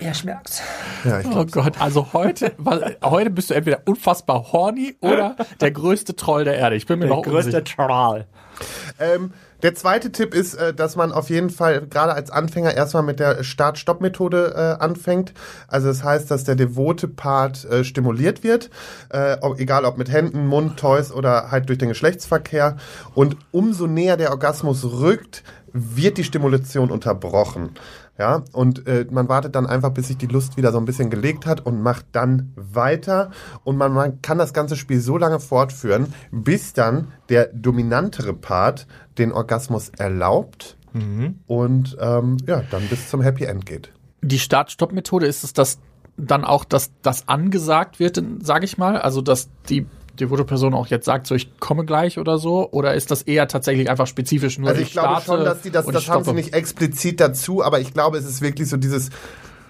[0.00, 0.62] Ja, ich merk's.
[1.04, 5.70] Ja, ich Oh Gott, also heute, weil, heute bist du entweder unfassbar horny oder der
[5.70, 6.76] größte Troll der Erde.
[6.76, 7.86] Ich bin mir Der noch größte unsicher.
[7.86, 8.26] Troll.
[8.98, 9.32] Ähm,
[9.62, 13.20] der zweite Tipp ist, äh, dass man auf jeden Fall gerade als Anfänger erstmal mit
[13.20, 15.32] der Start-Stopp-Methode äh, anfängt.
[15.68, 18.70] Also das heißt, dass der devote Part äh, stimuliert wird,
[19.56, 22.76] egal ob mit Händen, Mund, Toys oder halt durch den Geschlechtsverkehr.
[23.14, 27.70] Und umso näher der Orgasmus rückt, wird die Stimulation unterbrochen.
[28.22, 31.10] Ja, und äh, man wartet dann einfach, bis sich die Lust wieder so ein bisschen
[31.10, 33.32] gelegt hat und macht dann weiter.
[33.64, 38.86] Und man, man kann das ganze Spiel so lange fortführen, bis dann der dominantere Part
[39.18, 40.76] den Orgasmus erlaubt
[41.48, 43.92] und ähm, ja, dann bis zum Happy End geht.
[44.20, 45.80] Die Start-Stopp-Methode ist es, dass
[46.16, 49.86] dann auch, dass das angesagt wird, sage ich mal, also dass die
[50.20, 53.48] devote Person auch jetzt sagt, so ich komme gleich oder so, oder ist das eher
[53.48, 56.24] tatsächlich einfach spezifisch nur Also ich, glaube starte schon, dass die das, das ich haben
[56.24, 59.10] sie nicht explizit dazu, aber ich glaube, es ist wirklich so dieses,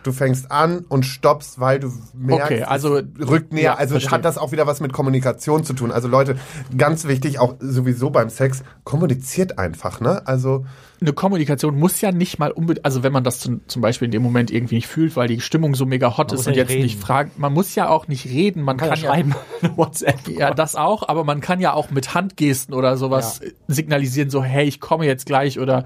[0.03, 3.63] du fängst an und stoppst, weil du merkst, Okay, also- rückt näher.
[3.63, 4.11] ja, also verstehe.
[4.13, 5.91] hat das auch wieder was mit Kommunikation zu tun.
[5.93, 6.37] Also Leute,
[6.77, 10.27] ganz wichtig, auch sowieso beim Sex, kommuniziert einfach, ne?
[10.27, 10.65] Also
[11.01, 14.13] eine Kommunikation muss ja nicht mal unbedingt, also wenn man das zum, zum Beispiel in
[14.13, 16.61] dem Moment irgendwie nicht fühlt, weil die Stimmung so mega hot Man ist und ja
[16.61, 16.85] jetzt nicht reden.
[16.87, 19.35] nicht fragen, man muss ja auch nicht reden, man Kann, kann, ja ja schreiben.
[19.77, 20.29] WhatsApp.
[20.29, 24.65] Ja, das auch, aber man kann ja auch mit Handgesten oder sowas signalisieren, so, hey,
[24.67, 25.85] ich komme jetzt gleich oder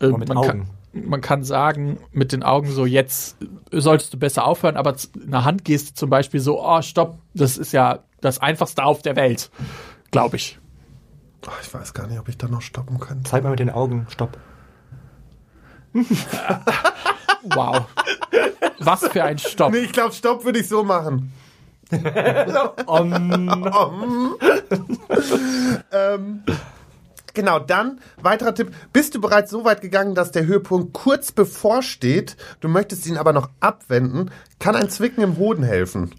[0.00, 0.48] äh, mit man, Augen.
[0.48, 3.36] Kann, man kann sagen mit den Augen so, jetzt
[3.70, 4.94] solltest du besser aufhören, aber
[5.26, 9.50] eine Handgeste zum Beispiel so, oh, stopp, das ist ja das Einfachste auf der Welt,
[10.10, 10.58] glaube ich.
[11.46, 13.30] oh, ich weiß gar nicht, ob ich da noch stoppen könnte.
[13.30, 14.06] Zeig mal mit den Augen.
[14.08, 14.38] Stopp.
[17.54, 17.86] Wow.
[18.78, 19.72] Was für ein Stopp.
[19.72, 21.32] Nee, ich glaube, Stopp würde ich so machen.
[21.90, 22.04] ähm,
[27.34, 28.74] genau, dann weiterer Tipp.
[28.92, 33.32] Bist du bereits so weit gegangen, dass der Höhepunkt kurz bevorsteht, du möchtest ihn aber
[33.32, 36.14] noch abwenden, kann ein Zwicken im Hoden helfen.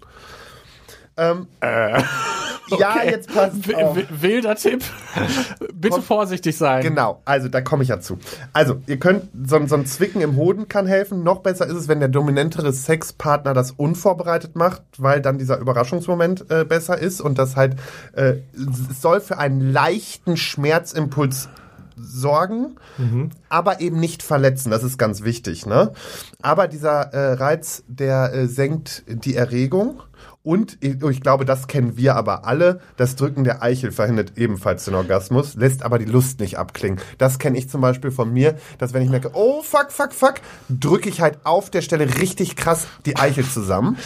[1.20, 1.46] Ähm,
[2.78, 3.10] Ja, Okay.
[3.10, 4.84] jetzt passt Wilder Tipp.
[5.74, 6.82] Bitte vorsichtig sein.
[6.84, 8.16] Genau, also da komme ich ja zu.
[8.52, 11.24] Also, ihr könnt, so, ein- so ein Zwicken im Hoden kann helfen.
[11.24, 16.48] Noch besser ist es, wenn der dominantere Sexpartner das unvorbereitet macht, weil dann dieser Überraschungsmoment
[16.48, 17.74] äh, besser ist und das halt,
[18.12, 21.48] äh, es soll für einen leichten Schmerzimpuls
[22.02, 22.76] sorgen,
[23.48, 24.70] aber eben nicht verletzen.
[24.70, 25.66] Das ist ganz wichtig.
[25.66, 25.92] Ne?
[26.42, 30.02] Aber dieser äh, Reiz, der äh, senkt die Erregung.
[30.42, 32.80] Und ich, ich glaube, das kennen wir aber alle.
[32.96, 36.98] Das Drücken der Eichel verhindert ebenfalls den Orgasmus, lässt aber die Lust nicht abklingen.
[37.18, 40.34] Das kenne ich zum Beispiel von mir, dass wenn ich merke, oh fuck, fuck, fuck,
[40.70, 43.98] drücke ich halt auf der Stelle richtig krass die Eichel zusammen.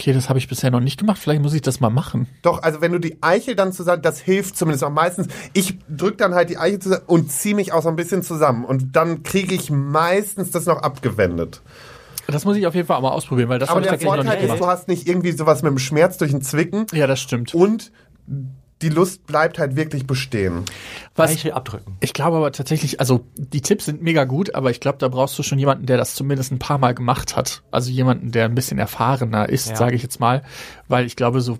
[0.00, 1.18] Okay, das habe ich bisher noch nicht gemacht.
[1.18, 2.28] Vielleicht muss ich das mal machen.
[2.42, 5.26] Doch, also wenn du die Eichel dann zusammen, das hilft zumindest auch meistens.
[5.54, 8.64] Ich drück dann halt die Eichel zusammen und ziehe mich auch so ein bisschen zusammen.
[8.64, 11.62] Und dann kriege ich meistens das noch abgewendet.
[12.28, 13.98] Das muss ich auf jeden Fall auch mal ausprobieren, weil das Aber habe ich der
[13.98, 14.60] tatsächlich noch Vorteil nicht ist, gemacht.
[14.60, 17.54] du hast nicht irgendwie sowas mit dem Schmerz durch den Zwicken Ja, das stimmt.
[17.54, 17.90] und
[18.82, 20.64] die Lust bleibt halt wirklich bestehen.
[21.16, 21.96] Was, Eichel abdrücken.
[22.00, 25.38] Ich glaube aber tatsächlich, also die Tipps sind mega gut, aber ich glaube, da brauchst
[25.38, 27.62] du schon jemanden, der das zumindest ein paar Mal gemacht hat.
[27.70, 29.76] Also jemanden, der ein bisschen erfahrener ist, Ja.
[29.76, 30.42] sage ich jetzt mal.
[30.86, 31.58] Weil ich glaube, so,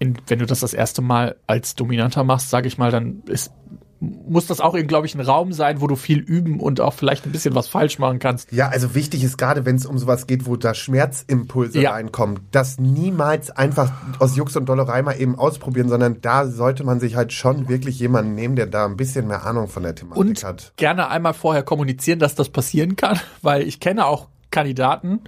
[0.00, 3.52] in, wenn du das das erste Mal als Dominanter machst, sage ich mal, dann ist,
[4.00, 7.24] muss das auch, glaube ich, ein Raum sein, wo du viel üben und auch vielleicht
[7.24, 8.52] ein bisschen was falsch machen kannst.
[8.52, 11.92] Ja, also wichtig ist gerade, wenn es um sowas geht, wo da Schmerzimpulse Ja.
[11.92, 17.00] reinkommen, das niemals einfach aus Jux und Dollerei mal eben ausprobieren, sondern da sollte man
[17.00, 20.18] sich halt schon wirklich jemanden nehmen, der da ein bisschen mehr Ahnung von der Thematik
[20.20, 20.72] Und hat.
[20.76, 25.20] gerne einmal vorher kommunizieren, dass das passieren kann, weil ich kenne auch Kandidaten,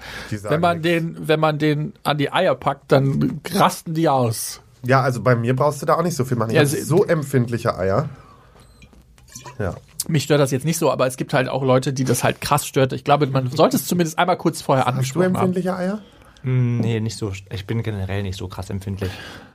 [0.42, 0.88] wenn man nichts.
[0.88, 4.60] den, wenn man den an die Eier packt, dann rasten die aus.
[4.84, 6.50] Ja, also bei mir brauchst du da auch nicht so viel machen.
[6.50, 8.08] Ich Ja, sie- so empfindliche Eier.
[9.58, 9.74] Ja.
[10.06, 12.40] Mich stört das jetzt nicht so, aber es gibt halt auch Leute, die das halt
[12.40, 12.92] krass stört.
[12.92, 15.34] Ich glaube, man sollte es zumindest einmal kurz vorher Hast du angesprochen haben.
[15.34, 15.98] empfindliche Eier?
[16.42, 17.32] Hm, Nee, nicht so.
[17.52, 19.10] Ich bin generell nicht so krass empfindlich.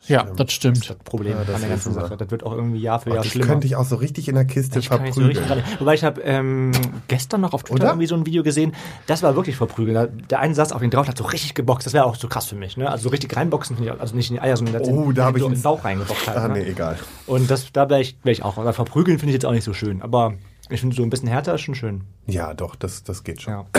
[0.07, 0.89] Ja, das stimmt.
[0.89, 1.93] Das Problem Ja, das an der ganzen.
[1.93, 2.17] Sache.
[2.17, 3.47] Das wird auch irgendwie Jahr für Oh, Jahr dich schlimmer.
[3.47, 5.63] könnte ich auch so richtig in der Kiste Ich kann nicht so verprügeln.
[5.79, 6.71] Wobei ich habe ähm,
[7.07, 7.87] gestern noch auf Twitter Oder?
[7.91, 8.73] irgendwie so ein Video gesehen,
[9.07, 10.23] das war wirklich verprügeln.
[10.29, 11.85] Der eine saß auf ihn drauf, hat so richtig geboxt.
[11.85, 12.75] Das wäre auch so krass für mich.
[12.75, 12.89] Ne?
[12.89, 15.25] Also so richtig reinboxen, finde ich auch- also nicht in die Eier, sondern Oh, da
[15.25, 16.37] hab ich so in den Bauch reingeboxt halt.
[16.37, 16.55] Ah, ne?
[16.55, 16.97] nee, egal.
[17.25, 18.57] Und das, da wäre ich, wär ich auch.
[18.57, 20.01] Aber verprügeln finde ich jetzt auch nicht so schön.
[20.01, 20.33] Aber
[20.69, 22.01] ich finde so ein bisschen härter ist schon schön.
[22.27, 23.53] Ja, doch, das, das geht schon.
[23.53, 23.65] Ja.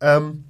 [0.00, 0.44] Ähm,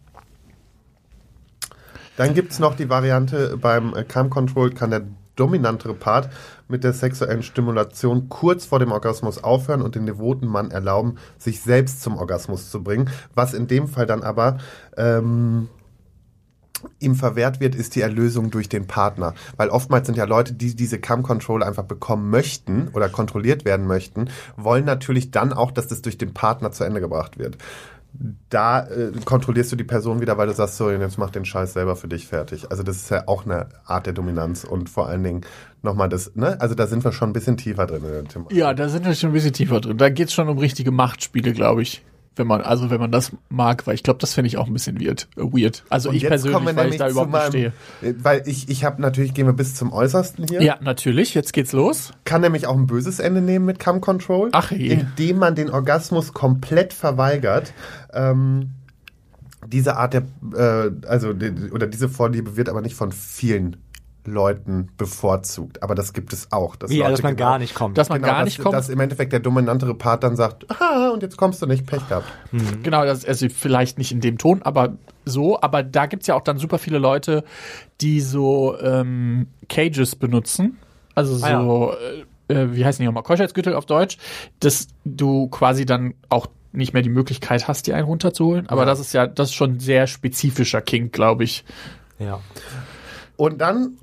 [2.19, 5.05] dann gibt's noch die Variante, beim äh, Cam Control kann der
[5.37, 6.31] dominantere Part
[6.67, 11.61] mit der sexuellen Stimulation kurz vor dem Orgasmus aufhören und den devoten Mann erlauben, sich
[11.61, 13.09] selbst zum Orgasmus zu bringen.
[13.37, 14.59] Was in dem Fall dann aber
[14.97, 15.69] ähm,
[16.99, 19.35] ihm verwehrt wird, ist die Erlösung durch den Partner.
[19.57, 23.87] Weil oftmals sind ja Leute, die diese Cam Control einfach bekommen möchten oder kontrolliert werden
[23.87, 27.59] möchten, wollen natürlich dann auch, dass das durch den Partner zu Ende gebracht wird.
[28.51, 31.75] Da äh, kontrollierst du die Person wieder, weil du sagst, so, jetzt mach den Scheiß
[31.75, 32.71] selber für dich fertig.
[32.71, 35.41] Also das ist ja auch eine Art der Dominanz und vor allen Dingen
[35.83, 36.61] nochmal das, ne?
[36.61, 38.57] Also da sind wir schon ein bisschen tiefer drin in der Thematik.
[38.57, 39.99] Ja, da sind wir schon ein bisschen tiefer drin.
[39.99, 42.03] Da geht's schon um richtige Machtspiele, glaube ich.
[42.39, 44.73] Wenn man, also wenn man das mag, weil ich glaube, das finde ich auch ein
[44.73, 45.29] bisschen weird.
[45.37, 45.85] äh, weird.
[45.91, 47.73] Also Und ich persönlich, weil ich da überhaupt nicht stehe.
[48.03, 50.63] meinem- äh, Weil ich, ich habe natürlich, gehen wir bis zum Äußersten hier.
[50.63, 52.13] Ja, natürlich, jetzt geht's los.
[52.25, 54.49] Kann nämlich auch ein böses Ende nehmen mit Cam Control.
[54.53, 54.89] Ach je.
[54.89, 57.73] Indem man den Orgasmus komplett verweigert.
[58.13, 58.71] Ähm,
[59.67, 60.23] diese Art der,
[60.55, 61.31] äh, also,
[61.73, 63.77] oder diese Vorliebe wird aber nicht von vielen
[64.31, 65.83] Leuten bevorzugt.
[65.83, 66.77] Aber das gibt es auch.
[66.77, 67.99] Dass Wie, Leute dass man genau- gar nicht kommt.
[67.99, 68.75] Dass man genau, gar dass, nicht kommt.
[68.75, 72.07] Dass im Endeffekt der dominantere Part dann sagt, ah, und jetzt kommst du nicht, Pech
[72.09, 72.27] gehabt.
[72.83, 75.61] Genau, das, also vielleicht nicht in dem Ton, aber so.
[75.61, 77.45] Aber da gibt's ja auch dann super viele Leute,
[78.01, 80.79] die so ähm, Cages benutzen.
[81.15, 81.47] Also so,
[81.93, 81.97] Ah,
[82.49, 83.23] äh, äh, wie heißen die nochmal?
[83.25, 84.19] Keuschheitsgürtel auf Deutsch,
[84.61, 88.69] dass du quasi dann auch nicht mehr die Möglichkeit hast, dir einen runterzuholen.
[88.69, 91.65] Aber das ist ja, das ist schon ein sehr spezifischer Kink, glaube ich.
[92.19, 92.41] ja.
[93.37, 93.97] Und dann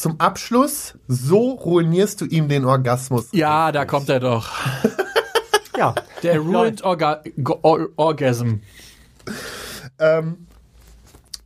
[0.00, 3.28] zum Abschluss, so ruinierst du ihm den Orgasmus.
[3.32, 4.50] Ja, da kommt er doch.
[5.76, 5.94] Ja.
[6.22, 7.22] Der Ruined Orga
[7.62, 8.60] Or Orgasm.
[9.98, 10.46] Ähm,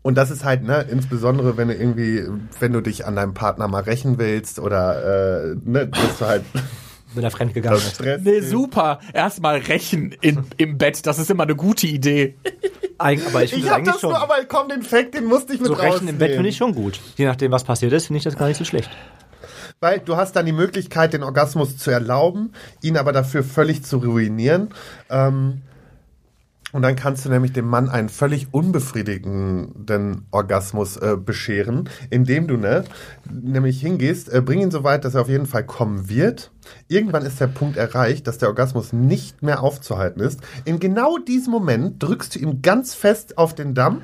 [0.02, 2.24] und das ist halt, ne, insbesondere wenn du irgendwie,
[2.60, 6.44] wenn du dich an deinem Partner mal rächen willst oder, äh, ne, dass du halt
[7.14, 7.94] Wenn er fremdgegangen ist.
[7.94, 8.20] Stress.
[8.22, 9.00] Nee, super.
[9.12, 11.06] Erstmal rächen in, im Bett.
[11.06, 12.36] Das ist immer eine gute Idee.
[12.98, 14.10] Eig aber ich Ich das hab das schon.
[14.10, 16.34] nur, aber komm, den Fact, den musste ich mit so Rechen im Bett rausnehmen.
[16.34, 17.00] finde ich schon gut.
[17.16, 18.90] Je nachdem, was passiert ist, finde ich das gar nicht so schlecht.
[19.80, 22.52] Weil du hast dann die Möglichkeit, den Orgasmus zu erlauben,
[22.82, 24.70] ihn aber dafür völlig zu ruinieren.
[25.08, 25.62] Ähm,
[26.72, 32.56] und dann kannst du nämlich dem Mann einen völlig unbefriedigenden Orgasmus äh, bescheren, indem du
[32.56, 32.84] ne,
[33.30, 36.50] nämlich hingehst, äh, bring ihn so weit, dass er auf jeden Fall kommen wird.
[36.86, 40.40] Irgendwann ist der Punkt erreicht, dass der Orgasmus nicht mehr aufzuhalten ist.
[40.66, 44.02] In genau diesem Moment drückst du ihm ganz fest auf den Damm.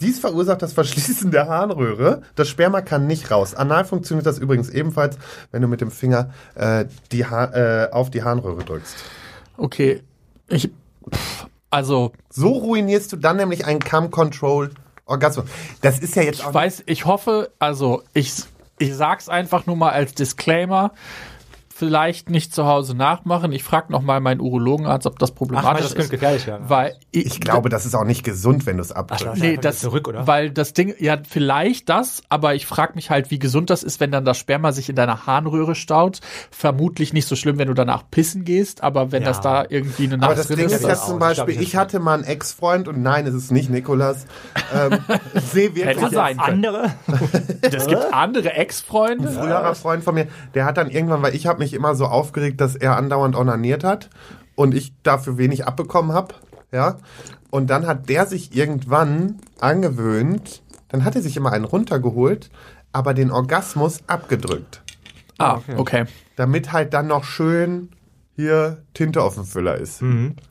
[0.00, 2.22] Dies verursacht das Verschließen der Harnröhre.
[2.36, 3.54] Das Sperma kann nicht raus.
[3.54, 5.18] Anal funktioniert das übrigens ebenfalls,
[5.50, 8.94] wenn du mit dem Finger äh, die ha äh, auf die Harnröhre drückst.
[9.56, 10.02] Okay.
[10.48, 10.70] Ich,
[11.12, 15.46] pff, also, So ruinierst du dann nämlich einen Cam-Control-Orgasmus.
[15.80, 18.32] Das ist ja jetzt ich auch weiß, ich hoffe, also, ich,
[18.78, 20.92] ich sag's einfach nur mal als Disclaimer.
[21.80, 23.52] Vielleicht nicht zu Hause nachmachen.
[23.52, 26.10] Ich frage noch mal meinen Urologenarzt, ob das Ach, problematisch das könnte ist.
[26.10, 26.68] gefährlich werden.
[26.68, 29.26] Weil ich, Ich glaube, das ist auch nicht gesund, wenn du es abdrückst.
[29.30, 30.26] Ach, Nee, das zurück, oder?
[30.26, 33.98] Weil das Ding, ja, vielleicht das, aber ich frage mich halt, wie gesund das ist,
[33.98, 36.20] wenn dann das Sperma sich in deiner Harnröhre staut.
[36.50, 39.28] Vermutlich nicht so schlimm, wenn du danach pissen gehst, aber wenn Ja.
[39.28, 41.18] das da irgendwie eine Aber Nacht das drin Ding ist, ist ja das zum.
[41.18, 44.26] Beispiel, Ich ich hatte mal einen Ex-Freund und nein, es ist nicht Nikolas.
[44.74, 44.98] Ähm,
[45.34, 46.38] sehe wirklich Hätte sein.
[46.38, 46.92] Andere?
[47.62, 49.30] es gibt andere Ex-Freunde.
[49.30, 52.60] früherer Freund von mir, der hat dann irgendwann, weil ich habe mich immer so aufgeregt,
[52.60, 54.10] dass er andauernd onaniert hat
[54.54, 56.34] und ich dafür wenig abbekommen habe,
[56.72, 56.98] ja.
[57.50, 62.50] Und dann hat der sich irgendwann angewöhnt, dann hat er sich immer einen runtergeholt,
[62.92, 64.82] aber den Orgasmus abgedrückt,
[65.38, 66.04] Ah, okay.
[66.36, 67.88] damit halt dann noch schön
[68.36, 70.02] hier Tinte auf dem Füller ist.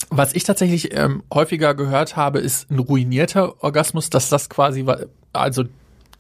[0.10, 4.86] Was ich tatsächlich ähm, häufiger gehört habe, ist ein ruinierter Orgasmus, dass das quasi,
[5.34, 5.64] also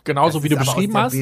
[0.03, 1.13] genauso Das wie du beschrieben hast,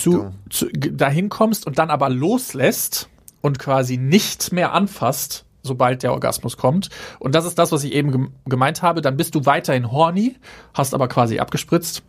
[0.00, 3.08] zu, zu, dahin kommst und dann aber loslässt
[3.40, 6.90] und quasi nicht mehr anfasst, sobald der Orgasmus kommt.
[7.18, 9.00] Und das ist das, was ich eben gem- gemeint habe.
[9.00, 10.36] Dann bist du weiterhin horny,
[10.74, 12.02] hast aber quasi abgespritzt.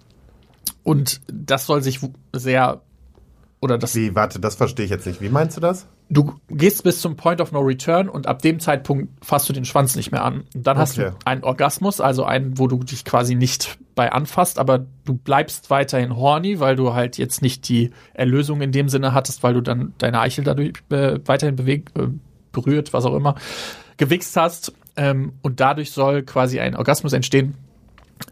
[0.83, 1.99] Und das soll sich
[2.33, 2.81] sehr,
[3.59, 5.21] oder das Wie, warte, das verstehe ich jetzt nicht.
[5.21, 5.87] Wie meinst du das?
[6.09, 9.65] Du gehst bis zum Point of No Return und ab dem Zeitpunkt fasst du den
[9.65, 10.43] Schwanz nicht mehr an.
[10.53, 11.11] Und dann hast Okay.
[11.11, 15.69] du einen Orgasmus, also einen, wo du dich quasi nicht bei anfasst, aber du bleibst
[15.69, 19.61] weiterhin horny, weil du halt jetzt nicht die Erlösung in dem Sinne hattest, weil du
[19.61, 22.07] dann deine Eichel dadurch äh, weiterhin bewegt, äh,
[22.51, 23.35] berührt, was auch immer,
[23.97, 24.73] gewichst hast.
[24.97, 27.55] Ähm, und dadurch soll quasi ein Orgasmus entstehen,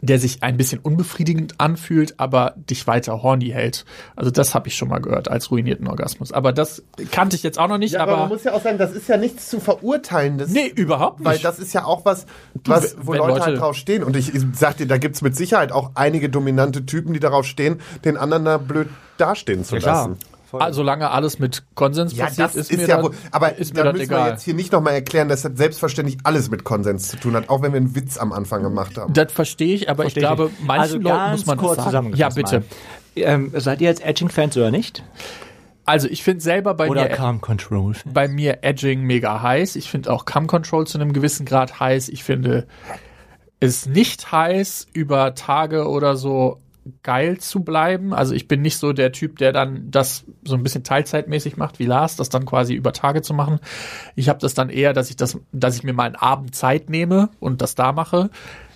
[0.00, 3.84] der sich ein bisschen unbefriedigend anfühlt, aber dich weiter horny hält.
[4.16, 6.32] Also das habe ich schon mal gehört als ruinierten Orgasmus.
[6.32, 8.62] Aber das kannte ich jetzt auch noch nicht, Ja, aber, aber, man muss ja auch
[8.62, 10.50] sagen, das ist ja nichts zu verurteilendes.
[10.50, 11.26] nee, überhaupt nicht.
[11.28, 12.26] Weil das ist ja auch was,
[12.64, 14.02] was wo Leute, Leute- halt drauf stehen.
[14.02, 17.44] Und ich, ich sag dir, da gibt's mit Sicherheit auch einige dominante Typen, die darauf
[17.46, 20.16] stehen, den anderen da blöd dastehen zu Ja, klar.
[20.50, 20.60] Voll.
[20.60, 23.10] also solange alles mit Konsens Ja, passiert, das ist, ist, mir ja da, wohl.
[23.30, 24.30] Aber ist mir da das müssen wir egal.
[24.30, 27.62] jetzt hier nicht nochmal erklären, dass das selbstverständlich alles mit Konsens zu tun hat, auch
[27.62, 29.12] wenn wir einen Witz am Anfang gemacht haben.
[29.12, 32.12] Das verstehe ich, aber Verstehe ich glaube, manchen also Leuten muss man kurz das sagen.
[32.14, 32.68] Ja, zusammengefasst
[33.14, 33.26] bitte.
[33.28, 35.02] Ähm, seid ihr jetzt Edging-Fans oder nicht?
[35.86, 37.94] Also ich finde selber bei Oder mir Calm Control?
[38.06, 39.76] bei mir Edging mega heiß.
[39.76, 42.08] Ich finde auch Cam Control zu einem gewissen Grad heiß.
[42.08, 42.66] Ich finde
[43.60, 46.58] es nicht heiß über Tage oder so
[47.02, 48.12] geil zu bleiben.
[48.12, 51.78] Also ich bin nicht so der Typ, der dann das so ein bisschen teilzeitmäßig macht
[51.78, 53.60] wie Lars, das dann quasi über Tage zu machen.
[54.16, 56.90] Ich habe das dann eher, dass ich das, dass ich mir mal einen Abend Zeit
[56.90, 58.30] nehme und das da mache.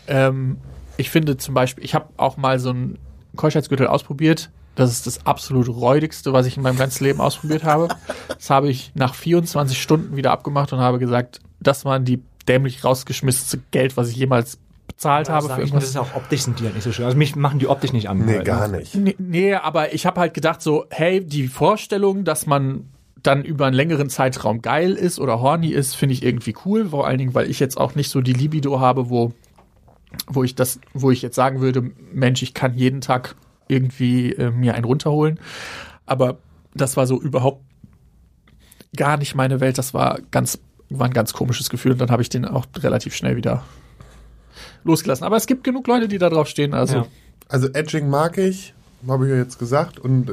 [0.06, 0.58] Ähm,
[0.96, 2.98] ich finde zum Beispiel, ich habe auch mal so einen
[3.36, 4.50] Keuschheitsgürtel ausprobiert.
[4.74, 7.88] Das ist das absolut räudigste, was ich in meinem ganzen Leben ausprobiert habe.
[8.28, 12.84] Das habe ich nach 24 Stunden wieder abgemacht und habe gesagt, das waren die dämlich
[12.84, 14.58] rausgeschmissenste Geld, was ich jemals
[14.98, 15.84] bezahlt habe für ich, irgendwas.
[15.84, 17.04] das ist auch optisch sind die halt nicht so schön.
[17.04, 18.18] Also mich machen die optisch nicht an.
[18.18, 18.78] Nee, halt, gar ne?
[18.78, 18.96] nicht.
[18.96, 22.88] Nee, nee, aber ich habe halt gedacht so, hey, die Vorstellung, dass man
[23.22, 26.88] dann über einen längeren Zeitraum geil ist oder horny ist, finde ich irgendwie cool.
[26.88, 29.32] Vor allen Dingen, weil ich jetzt auch nicht so die Libido habe, wo,
[30.26, 33.36] wo ich das, wo ich jetzt sagen würde, Mensch, ich kann jeden Tag
[33.68, 35.38] irgendwie äh, mir einen runterholen.
[36.06, 36.38] Aber
[36.74, 37.62] das war so überhaupt
[38.96, 39.78] gar nicht meine Welt.
[39.78, 40.58] Das war ganz,
[40.90, 41.92] war ein ganz komisches Gefühl.
[41.92, 43.62] Und dann habe ich den auch relativ schnell wieder
[44.88, 45.24] losgelassen.
[45.24, 46.74] Aber es gibt genug Leute, die da drauf stehen.
[46.74, 47.06] Also Ja.
[47.48, 48.74] Also Edging mag ich,
[49.06, 49.98] habe ich ja jetzt gesagt.
[49.98, 50.28] Und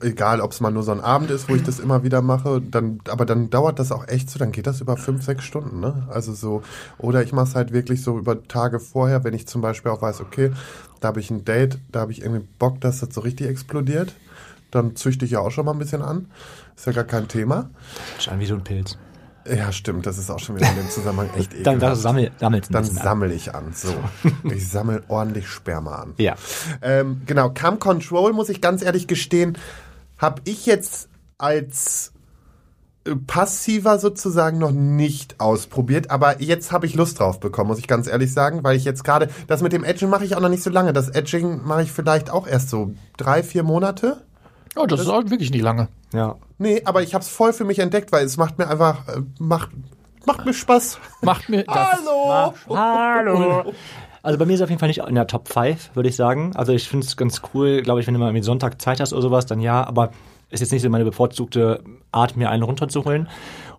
[0.00, 2.20] äh, egal, ob es mal nur so ein Abend ist, wo ich das immer wieder
[2.20, 5.44] mache, dann, aber dann dauert das auch echt so, dann geht das über fünf, sechs
[5.44, 6.06] Stunden, ne?
[6.10, 6.62] Also so,
[6.98, 10.02] oder ich mache es halt wirklich so über Tage vorher, wenn ich zum Beispiel auch
[10.02, 10.50] weiß, okay,
[11.00, 14.14] da habe ich ein Date, da habe ich irgendwie Bock, dass das so richtig explodiert.
[14.70, 16.26] Dann züchte ich ja auch schon mal ein bisschen an.
[16.76, 17.70] Ist ja gar kein Thema.
[18.18, 18.98] Scheint wie so ein Pilz.
[19.56, 21.82] Ja, stimmt, das ist auch schon wieder in dem Zusammenhang echt Dann, ekelhaft.
[21.82, 23.72] dann sammel, sammelst Dann sammle ich an.
[23.74, 23.94] So.
[24.54, 26.14] Ich sammle ordentlich Sperma an.
[26.18, 26.34] Ja.
[26.82, 29.56] Ähm, genau, Cam Control, muss ich ganz ehrlich gestehen,
[30.18, 32.12] habe ich jetzt als
[33.04, 37.88] äh, passiver sozusagen noch nicht ausprobiert, aber jetzt habe ich Lust drauf bekommen, muss ich
[37.88, 40.48] ganz ehrlich sagen, weil ich jetzt gerade, das mit dem Edging mache ich auch noch
[40.48, 40.92] nicht so lange.
[40.92, 44.24] Das Edging mache ich vielleicht auch erst so drei, vier Monate.
[44.76, 45.88] Oh, das, ist auch wirklich nicht lange.
[46.12, 46.36] Ja.
[46.58, 49.20] Nee, aber ich habe es voll für mich entdeckt, weil es macht mir einfach, äh,
[49.38, 49.70] macht,
[50.26, 50.98] macht mir Spaß.
[51.22, 51.98] Macht mir das.
[52.06, 52.54] Hallo!
[52.68, 53.72] Hallo.
[54.20, 56.16] Also bei mir ist es auf jeden Fall nicht in der Top 5, würde ich
[56.16, 56.50] sagen.
[56.54, 59.12] Also ich finde es ganz cool, glaube ich, wenn du mal mit Sonntag Zeit hast
[59.12, 60.10] oder sowas, dann ja, aber
[60.50, 63.28] ist jetzt nicht so meine bevorzugte Art, mir einen runterzuholen.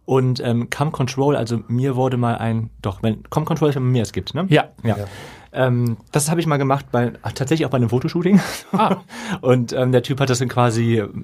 [0.06, 3.84] Und ähm, Come Control, also mir wurde mal ein, doch, wenn Come Control ist, wenn
[3.84, 4.48] man mir es gibt, ne?
[4.50, 4.70] Ja.
[4.84, 4.96] Ja.
[5.52, 8.40] Ähm, das habe ich mal gemacht, bei, tatsächlich auch bei einem Fotoshooting.
[8.72, 8.98] Ah.
[9.42, 11.24] Und ähm, der Typ hat das dann quasi ähm,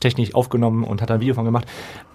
[0.00, 1.66] fototechnisch aufgenommen und hat da ein Video von gemacht.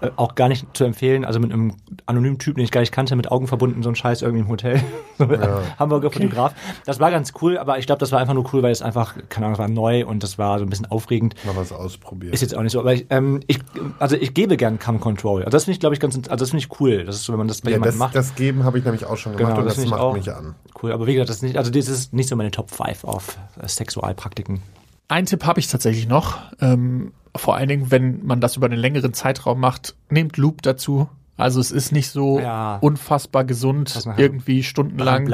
[0.02, 1.74] Äh, auch gar nicht zu empfehlen, also mit einem
[2.06, 4.50] anonymen Typ, den ich gar nicht kannte, mit Augen verbunden, so ein Scheiß irgendwie im
[4.50, 4.82] Hotel.
[5.18, 6.54] So einem Hamburger Fotograf.
[6.86, 9.16] Das war ganz cool, aber ich glaube, das war einfach nur cool, weil es einfach,
[9.30, 11.36] keine Ahnung, es war neu und das war so ein bisschen aufregend.
[11.46, 12.34] Mal was ausprobieren.
[12.34, 13.60] Ist jetzt auch nicht so, aber ich, ähm, ich
[13.98, 15.44] also ich gebe gern Cam Control.
[15.44, 17.06] Also das finde ich, glaube ich, ganz, also das finde ich cool.
[17.06, 18.16] Das ist so, wenn man das bei ja, jemandem das, macht.
[18.16, 20.14] das Geben habe ich nämlich auch schon gemacht Genau, und das das, macht auch.
[20.16, 20.56] mich an.
[20.84, 23.06] Cool, aber wie gesagt, das ist nicht, also das ist nicht so meine Top 5
[23.06, 24.60] auf äh, Sexualpraktiken.
[25.08, 26.40] Ein Tipp habe ich tatsächlich noch.
[26.62, 31.10] Ähm, vor allen Dingen, wenn man das über einen längeren Zeitraum macht, nehmt Loop dazu.
[31.38, 32.78] Also es ist nicht so Ja.
[32.82, 35.30] unfassbar gesund, irgendwie stundenlang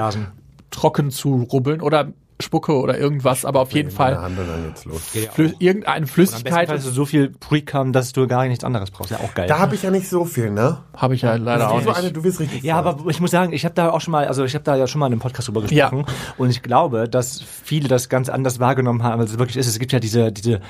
[0.72, 2.11] trocken zu rubbeln oder
[2.42, 5.02] Spucke oder irgendwas, aber auf jeden Fall Hand und dann geht's los.
[5.34, 8.92] Flü irgendeine Am besten Flüssigkeit hast du so viel Pre-Cum, dass du gar nichts anderes
[8.92, 9.12] brauchst.
[9.12, 9.48] Ja, auch geil.
[9.48, 10.80] Da habe ich ja nicht so viel, ne?
[10.96, 11.98] habe ich ja leider auch so nicht.
[11.98, 12.94] eine, du wirst richtig ja, voll.
[12.94, 14.88] aber ich muss sagen, ich habe da auch schon mal, also ich habe da ja
[14.88, 16.06] schon mal in einem Podcast drüber gesprochen
[16.38, 19.68] und ich glaube, dass viele das ganz anders wahrgenommen haben, als es wirklich ist.
[19.68, 20.62] Es gibt ja diese, diese,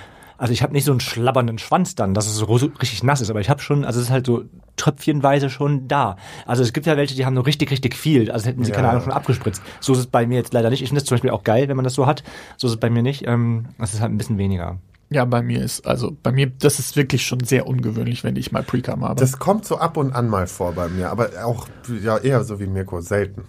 [0.41, 3.29] also ich habe nicht so einen schlabbernden Schwanz dann, dass es so richtig nass ist,
[3.29, 6.15] aber ich habe schon, also es ist halt so tröpfchenweise schon da.
[6.47, 8.75] Also es gibt ja welche, die haben nur richtig, richtig viel, also hätten sie Ja.
[8.77, 9.61] keine Ahnung schon abgespritzt.
[9.79, 10.81] So ist es bei mir jetzt leider nicht.
[10.81, 12.23] Ich finde das zum Beispiel auch geil, wenn man das so hat.
[12.57, 13.27] So ist es bei mir nicht.
[13.27, 14.79] Ähm, das ist halt ein bisschen weniger.
[15.11, 18.51] Ja, bei mir ist, also bei mir, das ist wirklich schon sehr ungewöhnlich, wenn ich
[18.51, 19.19] mal Pre-Cam habe.
[19.19, 21.67] Das kommt so ab und an mal vor bei mir, aber auch
[22.01, 23.43] ja eher so wie Mirko, selten.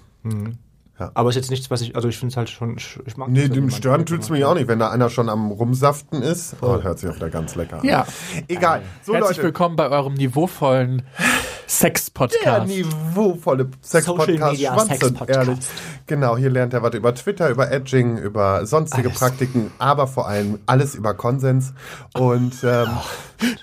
[1.14, 3.48] Aber ist jetzt nichts, was ich, also ich finde es halt schon, ich mag Nee,
[3.48, 6.56] dem Stören tut's mich auch nicht, wenn da einer schon am Rumsaften ist.
[6.60, 7.84] Oh, hört sich auch wieder ganz lecker an.
[7.84, 8.06] ja.
[8.48, 8.82] Egal.
[9.02, 12.66] So Herzlich Leute, willkommen bei eurem niveauvollen der Sex-Podcast.
[12.66, 15.58] niveauvolle Social Sex-Podcast, Schwanz und ehrlich.
[16.06, 19.18] Genau, hier lernt er was über Twitter, über Edging, über sonstige Alles.
[19.18, 21.72] Praktiken, aber vor allem alles über Konsens.
[22.14, 22.88] Und ähm,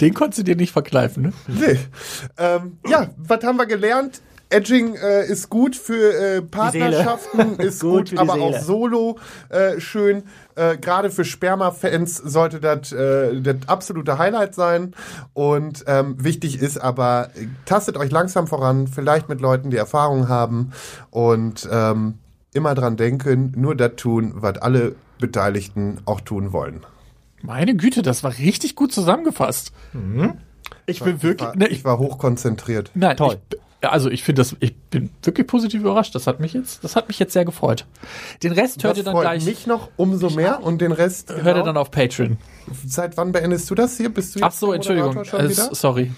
[0.01, 1.33] Den konntest du dir nicht verkneifen, ne?
[1.47, 1.79] Nee.
[2.37, 4.21] Ähm, ja, was haben wir gelernt?
[4.51, 8.63] Edging äh, ist gut für äh, Partnerschaften, ist Gut gut, aber auch Seele.
[8.63, 9.19] solo
[9.49, 10.23] äh, schön.
[10.55, 14.95] Äh, Gerade für Sperma-Fans sollte das äh, das absolute Highlight sein.
[15.33, 17.29] Und ähm, wichtig ist aber,
[17.65, 20.71] tastet euch langsam voran, vielleicht mit Leuten, die Erfahrung haben
[21.11, 22.15] und ähm,
[22.53, 26.83] immer dran denken, nur das tun, was alle Beteiligten auch tun wollen.
[27.43, 29.71] Meine Güte, das war richtig gut zusammengefasst.
[30.87, 32.91] Ich bin wirklich, War, ne, ich ich, war hochkonzentriert.
[32.95, 33.37] nein, Toll.
[33.51, 36.13] Ich, Ja, also ich finde das, ich bin wirklich positiv überrascht.
[36.13, 37.85] Das hat mich jetzt, das hat mich jetzt sehr gefreut.
[38.43, 41.29] Den Rest hört Das ihr dann freut gleich, mich noch umso mehr und den Rest.
[41.29, 41.65] hört ihr genau.
[41.65, 42.37] dann auf Patreon.
[42.87, 44.09] Seit wann beendest du das hier?
[44.13, 45.15] Bist du Ach jetzt so, Entschuldigung.
[45.17, 46.11] Äh, sorry.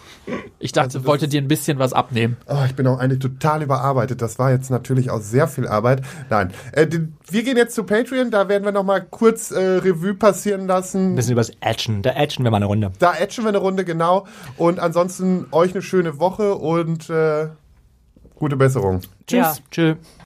[0.59, 2.37] Ich dachte, Also wollte dir ein bisschen was abnehmen.
[2.47, 4.21] Oh, ich bin auch eigentlich total überarbeitet.
[4.21, 6.01] Das war jetzt natürlich auch sehr viel Arbeit.
[6.29, 8.31] Nein, äh, die- wir gehen jetzt zu Patreon.
[8.31, 11.13] Da werden wir noch mal kurz äh, Revue passieren lassen.
[11.13, 12.01] Ein bisschen übers Action.
[12.01, 12.91] Da Action wir mal eine Runde.
[12.99, 14.25] Da etchen wir eine Runde, genau.
[14.57, 17.47] Und ansonsten euch eine schöne Woche und äh,
[18.35, 19.01] gute Besserung.
[19.27, 19.37] Tschüss.
[19.39, 19.97] Ja, tschüss.